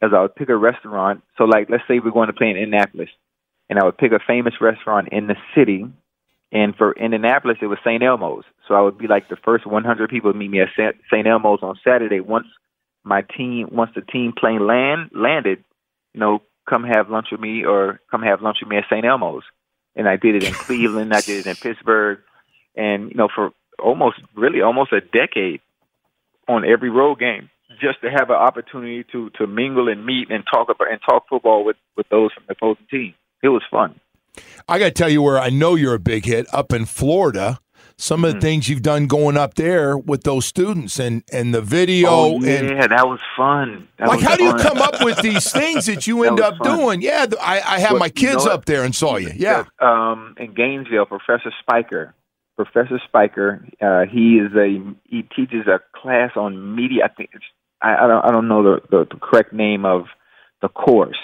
is 0.01 0.12
I 0.13 0.21
would 0.21 0.36
pick 0.36 0.49
a 0.49 0.56
restaurant. 0.56 1.23
So 1.38 1.45
like 1.45 1.69
let's 1.69 1.84
say 1.88 1.99
we're 1.99 2.12
going 2.12 2.28
to 2.28 2.34
play 2.34 2.49
in 2.49 2.58
Indianapolis, 2.58 3.10
and 3.69 3.80
I 3.80 3.86
would 3.86 3.97
pick 3.97 4.12
a 4.12 4.19
famous 4.25 4.54
restaurant 4.62 5.10
in 5.12 5.28
the 5.28 5.36
city. 5.56 5.86
And 6.51 6.75
for 6.75 6.93
Indianapolis, 6.93 7.58
it 7.62 7.65
was 7.65 7.80
St. 7.84 8.01
Elmo's. 8.01 8.45
So 8.67 8.75
I 8.75 8.82
would 8.82 8.97
be 8.97 9.08
like 9.08 9.28
the 9.28 9.36
first 9.36 9.65
100 9.65 10.10
people 10.10 10.32
to 10.32 10.38
meet 10.38 10.49
me 10.49 10.62
at 10.62 10.69
St. 11.12 11.28
Elmo's 11.28 11.60
on 11.62 11.78
Saturday. 11.84 12.21
Once 12.21 12.47
my 13.04 13.23
team, 13.36 13.69
once 13.71 13.91
the 13.93 14.01
team 14.01 14.32
plane 14.38 14.65
land 14.65 15.10
landed, 15.13 15.63
you 16.13 16.19
know, 16.19 16.41
come 16.69 16.84
have 16.84 17.10
lunch 17.10 17.28
with 17.32 17.41
me 17.41 17.65
or 17.65 17.99
come 18.10 18.21
have 18.21 18.41
lunch 18.41 18.58
with 18.62 18.69
me 18.69 18.78
at 18.78 18.86
St. 18.89 19.06
Elmo's. 19.06 19.43
And 19.95 20.08
I 20.08 20.15
did 20.17 20.36
it 20.36 20.43
in 20.43 20.54
Cleveland. 20.65 21.13
I 21.13 21.21
did 21.21 21.45
it 21.45 21.47
in 21.47 21.56
Pittsburgh, 21.56 22.19
and 22.75 23.10
you 23.10 23.15
know, 23.15 23.28
for 23.34 23.51
almost 23.79 24.17
really 24.35 24.61
almost 24.61 24.91
a 24.93 25.01
decade 25.01 25.61
on 26.47 26.65
every 26.65 26.89
road 26.89 27.19
game 27.19 27.49
just 27.79 28.01
to 28.01 28.09
have 28.09 28.29
an 28.29 28.35
opportunity 28.35 29.03
to 29.11 29.29
to 29.31 29.47
mingle 29.47 29.89
and 29.89 30.05
meet 30.05 30.29
and 30.29 30.43
talk 30.51 30.69
about 30.69 30.91
and 30.91 30.99
talk 31.07 31.27
football 31.29 31.63
with 31.63 31.77
with 31.97 32.07
those 32.09 32.31
from 32.33 32.43
the 32.47 32.53
opposing 32.53 32.85
team. 32.89 33.13
It 33.43 33.49
was 33.49 33.63
fun. 33.69 33.99
I 34.67 34.79
got 34.79 34.85
to 34.85 34.91
tell 34.91 35.09
you 35.09 35.21
where 35.21 35.39
I 35.39 35.49
know 35.49 35.75
you're 35.75 35.93
a 35.93 35.99
big 35.99 36.25
hit 36.25 36.47
up 36.53 36.73
in 36.73 36.85
Florida. 36.85 37.59
Some 37.97 38.25
of 38.25 38.33
the 38.33 38.38
mm. 38.39 38.41
things 38.41 38.67
you've 38.67 38.81
done 38.81 39.07
going 39.07 39.38
up 39.38 39.53
there 39.53 39.97
with 39.97 40.23
those 40.23 40.45
students 40.45 40.99
and 40.99 41.23
and 41.31 41.53
the 41.53 41.61
video. 41.61 42.09
Oh, 42.09 42.39
yeah, 42.41 42.59
and, 42.59 42.91
that 42.91 43.07
was 43.07 43.19
fun. 43.38 43.88
That 43.97 44.09
like, 44.09 44.17
was 44.17 44.23
how 44.25 44.35
fun. 44.35 44.38
do 44.38 44.43
you 44.43 44.55
come 44.55 44.77
up 44.79 45.01
with 45.01 45.21
these 45.21 45.49
things 45.51 45.85
that 45.85 46.05
you 46.05 46.23
end 46.23 46.41
up 46.41 46.57
fun. 46.57 46.77
doing? 46.77 47.01
Yeah, 47.01 47.27
I, 47.39 47.61
I 47.61 47.79
have 47.79 47.97
my 47.97 48.09
kids 48.09 48.43
you 48.43 48.49
know 48.49 48.55
up 48.55 48.65
there 48.65 48.83
and 48.83 48.93
saw 48.93 49.15
you. 49.15 49.31
Yeah, 49.33 49.63
um, 49.79 50.35
in 50.38 50.53
Gainesville, 50.53 51.05
Professor 51.05 51.53
Spiker 51.61 52.13
Professor 52.55 52.99
Spiker. 53.05 53.65
Uh, 53.81 54.03
he 54.11 54.37
is 54.37 54.53
a 54.55 54.79
he 55.03 55.23
teaches 55.23 55.67
a 55.67 55.79
class 55.95 56.31
on 56.35 56.75
media. 56.75 57.05
I 57.05 57.07
think 57.09 57.31
it's 57.33 57.43
I, 57.81 57.95
I 57.95 58.07
don't 58.07 58.25
I 58.25 58.31
don't 58.31 58.47
know 58.47 58.63
the, 58.63 58.81
the, 58.89 59.07
the 59.11 59.19
correct 59.19 59.53
name 59.53 59.85
of 59.85 60.05
the 60.61 60.69
course, 60.69 61.19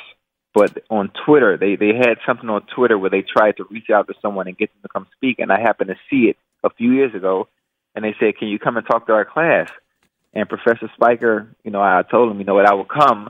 but 0.53 0.83
on 0.89 1.11
Twitter 1.25 1.57
they 1.57 1.75
they 1.75 1.95
had 1.95 2.17
something 2.25 2.49
on 2.49 2.65
Twitter 2.75 2.97
where 2.97 3.09
they 3.09 3.21
tried 3.21 3.57
to 3.57 3.65
reach 3.69 3.89
out 3.93 4.07
to 4.07 4.13
someone 4.21 4.47
and 4.47 4.57
get 4.57 4.71
them 4.73 4.81
to 4.83 4.89
come 4.89 5.07
speak, 5.15 5.39
and 5.39 5.51
I 5.51 5.59
happened 5.59 5.89
to 5.89 5.95
see 6.09 6.29
it 6.29 6.37
a 6.63 6.69
few 6.69 6.91
years 6.91 7.15
ago, 7.15 7.47
and 7.95 8.03
they 8.03 8.15
said, 8.19 8.37
"Can 8.37 8.49
you 8.49 8.59
come 8.59 8.77
and 8.77 8.85
talk 8.85 9.07
to 9.07 9.13
our 9.13 9.25
class?" 9.25 9.69
And 10.33 10.47
Professor 10.49 10.89
Spiker, 10.95 11.53
you 11.63 11.71
know, 11.71 11.81
I 11.81 12.03
told 12.09 12.31
him, 12.31 12.39
you 12.39 12.45
know 12.45 12.53
what, 12.53 12.65
I 12.65 12.73
will 12.73 12.85
come. 12.85 13.29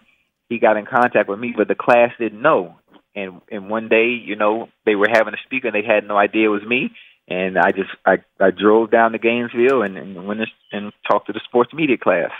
He 0.49 0.59
got 0.59 0.77
in 0.77 0.85
contact 0.85 1.27
with 1.27 1.39
me, 1.39 1.51
but 1.57 1.67
the 1.67 1.73
class 1.73 2.11
didn't 2.19 2.41
know. 2.41 2.75
And 3.15 3.41
and 3.51 3.69
one 3.69 3.89
day, 3.89 4.09
you 4.09 4.35
know, 4.35 4.69
they 4.85 4.95
were 4.95 5.07
having 5.11 5.33
a 5.33 5.43
speaker, 5.45 5.67
and 5.67 5.75
they 5.75 5.85
had 5.85 6.07
no 6.07 6.17
idea 6.17 6.47
it 6.47 6.49
was 6.49 6.63
me 6.63 6.91
and 7.27 7.57
I 7.57 7.71
just 7.71 7.89
I 8.05 8.17
I 8.39 8.51
drove 8.51 8.91
down 8.91 9.13
to 9.13 9.17
Gainesville 9.17 9.81
and, 9.81 9.97
and 9.97 10.27
went 10.27 10.41
and 10.71 10.91
talked 11.09 11.27
to 11.27 11.33
the 11.33 11.41
sports 11.45 11.73
media 11.73 11.97
class, 11.97 12.31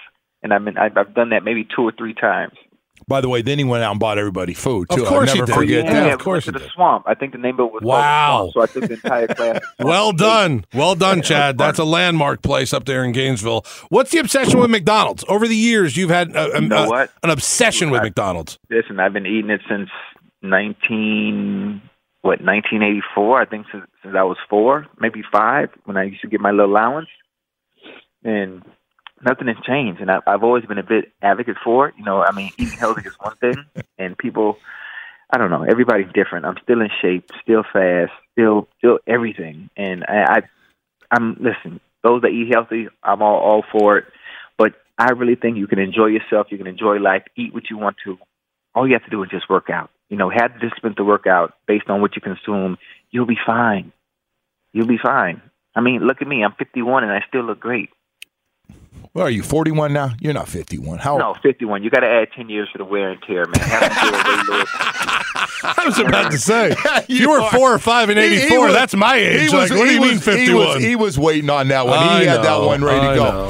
and 0.44 0.54
I've 0.54 0.64
been 0.66 0.78
I've, 0.78 0.98
I've 0.98 1.14
done 1.14 1.30
that 1.30 1.44
maybe 1.44 1.66
two 1.76 1.84
or 1.84 1.92
three 1.92 2.14
times. 2.14 2.54
By 3.08 3.20
the 3.20 3.30
way, 3.30 3.42
then 3.42 3.58
he 3.58 3.64
went 3.64 3.84
out 3.84 3.92
and 3.92 4.00
bought 4.00 4.18
everybody 4.18 4.54
food 4.54 4.90
too. 4.90 5.02
Of 5.02 5.08
course 5.08 5.32
I'll 5.32 5.38
never 5.38 5.46
he 5.46 5.46
did. 5.46 5.56
forget 5.56 5.86
yeah, 5.86 5.94
that. 5.94 6.08
Yeah, 6.08 6.14
of 6.14 6.20
course, 6.20 6.46
to 6.46 6.52
the 6.52 6.68
swamp. 6.74 7.06
I 7.08 7.16
think 7.16 7.32
the 7.32 7.40
name 7.40 7.60
of 7.60 7.68
it 7.68 7.74
was 7.74 7.82
wow. 7.84 8.52
So 8.54 8.62
I 8.62 8.68
took 8.68 8.84
the 8.84 8.94
entire 8.94 9.28
class. 9.36 9.60
well 9.80 10.12
done, 10.12 10.66
well 10.74 10.96
done, 10.96 11.22
Chad. 11.24 11.58
That's 11.58 11.80
a 11.80 11.84
landmark 11.84 12.42
place 12.42 12.74
up 12.74 12.86
there 12.86 13.04
in 13.04 13.12
Gainesville. 13.12 13.66
What's 13.90 14.12
the 14.12 14.20
obsession 14.20 14.60
with 14.60 14.70
McDonald's? 14.70 15.24
Over 15.28 15.48
the 15.48 15.56
years, 15.56 15.98
you've 15.98 16.12
had 16.12 16.36
a, 16.36 16.58
a, 16.58 16.62
you 16.62 16.68
know 16.68 16.94
a, 16.94 17.10
an 17.24 17.30
obsession 17.32 17.90
with 17.90 18.04
McDonald's. 18.04 18.60
Listen, 18.70 19.00
I've 19.00 19.14
been 19.14 19.26
eating 19.26 19.50
it 19.50 19.62
since 19.68 19.90
nineteen 20.42 21.82
what 22.22 22.42
1984 22.42 23.42
i 23.42 23.46
think 23.46 23.66
since, 23.72 23.86
since 24.04 24.16
i 24.16 24.24
was 24.24 24.38
four 24.50 24.88
maybe 25.00 25.24
five 25.32 25.70
when 25.86 25.98
i 25.98 26.04
used 26.04 26.22
to 26.22 26.28
get 26.28 26.42
my 26.42 26.52
little 26.52 26.72
allowance. 26.72 27.10
And 28.24 28.64
nothing 29.26 29.48
has 29.48 29.58
changed. 29.66 30.02
And 30.02 30.12
I, 30.12 30.20
i've 30.28 30.44
always 30.44 30.66
been 30.66 30.78
a 30.78 30.84
bit 30.84 31.12
advocate 31.22 31.58
for 31.64 31.88
it. 31.88 31.96
You 31.98 32.06
know 32.06 32.24
i 32.24 32.32
mean 32.32 32.52
eating 32.58 32.78
healthy 32.78 33.08
is 33.08 33.16
one 33.20 33.36
thing 33.38 33.66
and 33.98 34.18
people 34.18 34.58
i 35.32 35.38
don't 35.38 35.50
know 35.50 35.64
everybody's 35.64 36.12
different. 36.14 36.46
I'm 36.46 36.58
still 36.64 36.82
in 36.82 36.90
shape 37.02 37.30
still 37.42 37.64
fast 37.64 38.12
still 38.34 38.68
still 38.78 39.00
everything. 39.08 39.70
And 39.76 40.04
i, 40.08 40.38
I 40.38 40.42
i'm 41.12 41.38
listen 41.40 41.80
those 42.04 42.22
that 42.22 42.30
eat 42.30 42.54
healthy 42.54 42.88
i'm 43.04 43.22
all 43.22 43.40
all 43.40 43.64
for 43.72 43.98
it. 43.98 44.06
But 44.58 44.74
i 44.98 45.12
really 45.12 45.36
think 45.36 45.58
you 45.58 45.68
can 45.68 45.80
enjoy 45.80 46.08
yourself 46.08 46.48
you 46.52 46.58
can 46.58 46.68
enjoy 46.68 46.98
life 46.98 47.24
eat 47.36 47.54
what 47.54 47.70
you 47.70 47.78
want 47.78 47.98
to. 48.06 48.18
All 48.74 48.88
you 48.88 48.94
have 48.94 49.04
to 49.04 49.10
do 49.10 49.22
is 49.24 49.30
just 49.30 49.50
work 49.50 49.70
out 49.70 49.90
you 50.12 50.18
know, 50.18 50.30
have 50.30 50.60
discipline 50.62 50.94
to 50.98 51.04
work 51.04 51.26
out 51.26 51.54
based 51.68 51.90
on 51.90 52.02
what 52.02 52.16
you 52.16 52.22
consume, 52.22 52.78
you'll 53.10 53.26
be 53.26 53.38
fine. 53.44 53.92
You'll 54.74 54.86
be 54.88 55.00
fine. 55.02 55.42
I 55.76 55.82
mean, 55.82 56.02
look 56.06 56.22
at 56.22 56.28
me. 56.28 56.44
I'm 56.44 56.52
51 56.60 57.04
and 57.04 57.12
I 57.12 57.24
still 57.28 57.44
look 57.44 57.60
great. 57.60 57.90
What 59.14 59.24
are 59.24 59.30
you, 59.30 59.42
41 59.44 59.92
now? 59.92 60.12
You're 60.22 60.34
not 60.34 60.48
51. 60.48 61.00
How? 61.00 61.18
No, 61.18 61.36
51. 61.42 61.84
You 61.84 61.90
got 61.90 62.02
to 62.02 62.08
add 62.08 62.30
10 62.36 62.50
years 62.50 62.70
for 62.72 62.78
the 62.78 62.86
wear 62.86 63.10
and 63.12 63.22
tear, 63.24 63.46
man. 63.46 63.54
I 65.64 65.84
was 65.86 65.98
about 66.00 66.32
to 66.32 66.38
say, 66.38 66.72
if 66.86 67.10
you 67.10 67.30
were 67.30 67.42
four 67.50 67.74
or 67.74 67.80
five 67.80 68.10
in 68.10 68.18
He- 68.18 68.30
he 68.30 68.42
84, 68.44 68.66
was- 68.66 68.74
that's 68.74 68.96
my 68.96 69.18
he 69.18 69.24
age. 69.24 69.52
was- 69.54 69.70
like, 69.70 69.80
what 69.80 69.86
do 69.86 69.90
he 69.90 69.96
you 69.96 70.02
mean 70.02 70.16
was- 70.16 70.26
he 70.26 70.32
51? 70.32 70.66
was- 70.68 70.84
He 70.84 70.96
was 70.96 71.20
waiting 71.20 71.50
on 71.50 71.68
that 71.70 71.86
one. 71.88 71.98
I 72.00 72.22
he 72.22 72.26
had 72.28 72.44
that 72.44 72.58
one 72.62 72.84
ready 72.84 73.06
I 73.06 73.10
to 73.12 73.16
go. 73.16 73.24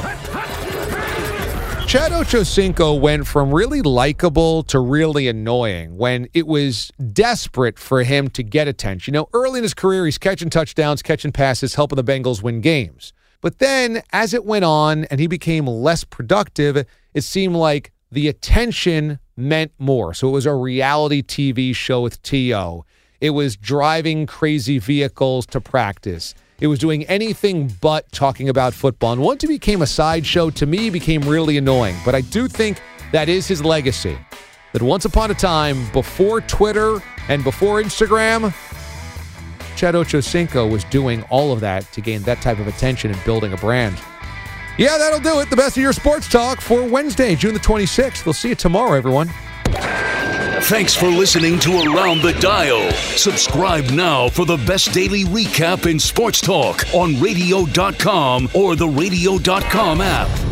Chad 1.92 2.12
Ochocinco 2.12 2.98
went 2.98 3.26
from 3.26 3.52
really 3.52 3.82
likable 3.82 4.62
to 4.62 4.78
really 4.80 5.28
annoying 5.28 5.98
when 5.98 6.26
it 6.32 6.46
was 6.46 6.90
desperate 7.12 7.78
for 7.78 8.02
him 8.02 8.30
to 8.30 8.42
get 8.42 8.66
attention. 8.66 9.12
You 9.12 9.20
know, 9.20 9.28
early 9.34 9.58
in 9.58 9.62
his 9.62 9.74
career, 9.74 10.06
he's 10.06 10.16
catching 10.16 10.48
touchdowns, 10.48 11.02
catching 11.02 11.32
passes, 11.32 11.74
helping 11.74 11.96
the 11.96 12.02
Bengals 12.02 12.42
win 12.42 12.62
games. 12.62 13.12
But 13.42 13.58
then 13.58 14.00
as 14.10 14.32
it 14.32 14.46
went 14.46 14.64
on 14.64 15.04
and 15.10 15.20
he 15.20 15.26
became 15.26 15.66
less 15.66 16.02
productive, 16.02 16.86
it 17.12 17.24
seemed 17.24 17.56
like 17.56 17.92
the 18.10 18.26
attention 18.26 19.18
meant 19.36 19.72
more. 19.76 20.14
So 20.14 20.28
it 20.28 20.32
was 20.32 20.46
a 20.46 20.54
reality 20.54 21.22
TV 21.22 21.76
show 21.76 22.00
with 22.00 22.22
T.O., 22.22 22.86
it 23.20 23.30
was 23.30 23.54
driving 23.54 24.24
crazy 24.24 24.78
vehicles 24.78 25.44
to 25.48 25.60
practice. 25.60 26.34
It 26.62 26.68
was 26.68 26.78
doing 26.78 27.02
anything 27.06 27.74
but 27.80 28.12
talking 28.12 28.48
about 28.48 28.72
football. 28.72 29.12
And 29.14 29.20
once 29.20 29.42
it 29.42 29.48
became 29.48 29.82
a 29.82 29.86
sideshow, 29.86 30.48
to 30.50 30.64
me, 30.64 30.90
became 30.90 31.22
really 31.22 31.56
annoying. 31.56 31.96
But 32.04 32.14
I 32.14 32.20
do 32.20 32.46
think 32.46 32.80
that 33.10 33.28
is 33.28 33.48
his 33.48 33.64
legacy. 33.64 34.16
That 34.72 34.80
once 34.80 35.04
upon 35.04 35.32
a 35.32 35.34
time, 35.34 35.90
before 35.90 36.40
Twitter 36.42 37.02
and 37.28 37.42
before 37.42 37.82
Instagram, 37.82 38.54
Chad 39.74 39.96
Ochocinco 39.96 40.70
was 40.70 40.84
doing 40.84 41.24
all 41.30 41.52
of 41.52 41.58
that 41.58 41.90
to 41.94 42.00
gain 42.00 42.22
that 42.22 42.40
type 42.40 42.60
of 42.60 42.68
attention 42.68 43.10
and 43.10 43.24
building 43.24 43.52
a 43.52 43.56
brand. 43.56 43.98
Yeah, 44.78 44.98
that'll 44.98 45.18
do 45.18 45.40
it. 45.40 45.50
The 45.50 45.56
best 45.56 45.76
of 45.76 45.82
your 45.82 45.92
sports 45.92 46.28
talk 46.28 46.60
for 46.60 46.88
Wednesday, 46.88 47.34
June 47.34 47.54
the 47.54 47.60
26th. 47.60 48.24
We'll 48.24 48.34
see 48.34 48.50
you 48.50 48.54
tomorrow, 48.54 48.92
everyone. 48.92 49.32
Thanks 50.66 50.94
for 50.94 51.08
listening 51.08 51.58
to 51.60 51.70
Around 51.72 52.22
the 52.22 52.32
Dial. 52.34 52.90
Subscribe 52.92 53.90
now 53.90 54.28
for 54.28 54.46
the 54.46 54.56
best 54.58 54.94
daily 54.94 55.24
recap 55.24 55.90
in 55.90 55.98
sports 55.98 56.40
talk 56.40 56.84
on 56.94 57.20
radio.com 57.20 58.48
or 58.54 58.76
the 58.76 58.88
radio.com 58.88 60.00
app. 60.00 60.51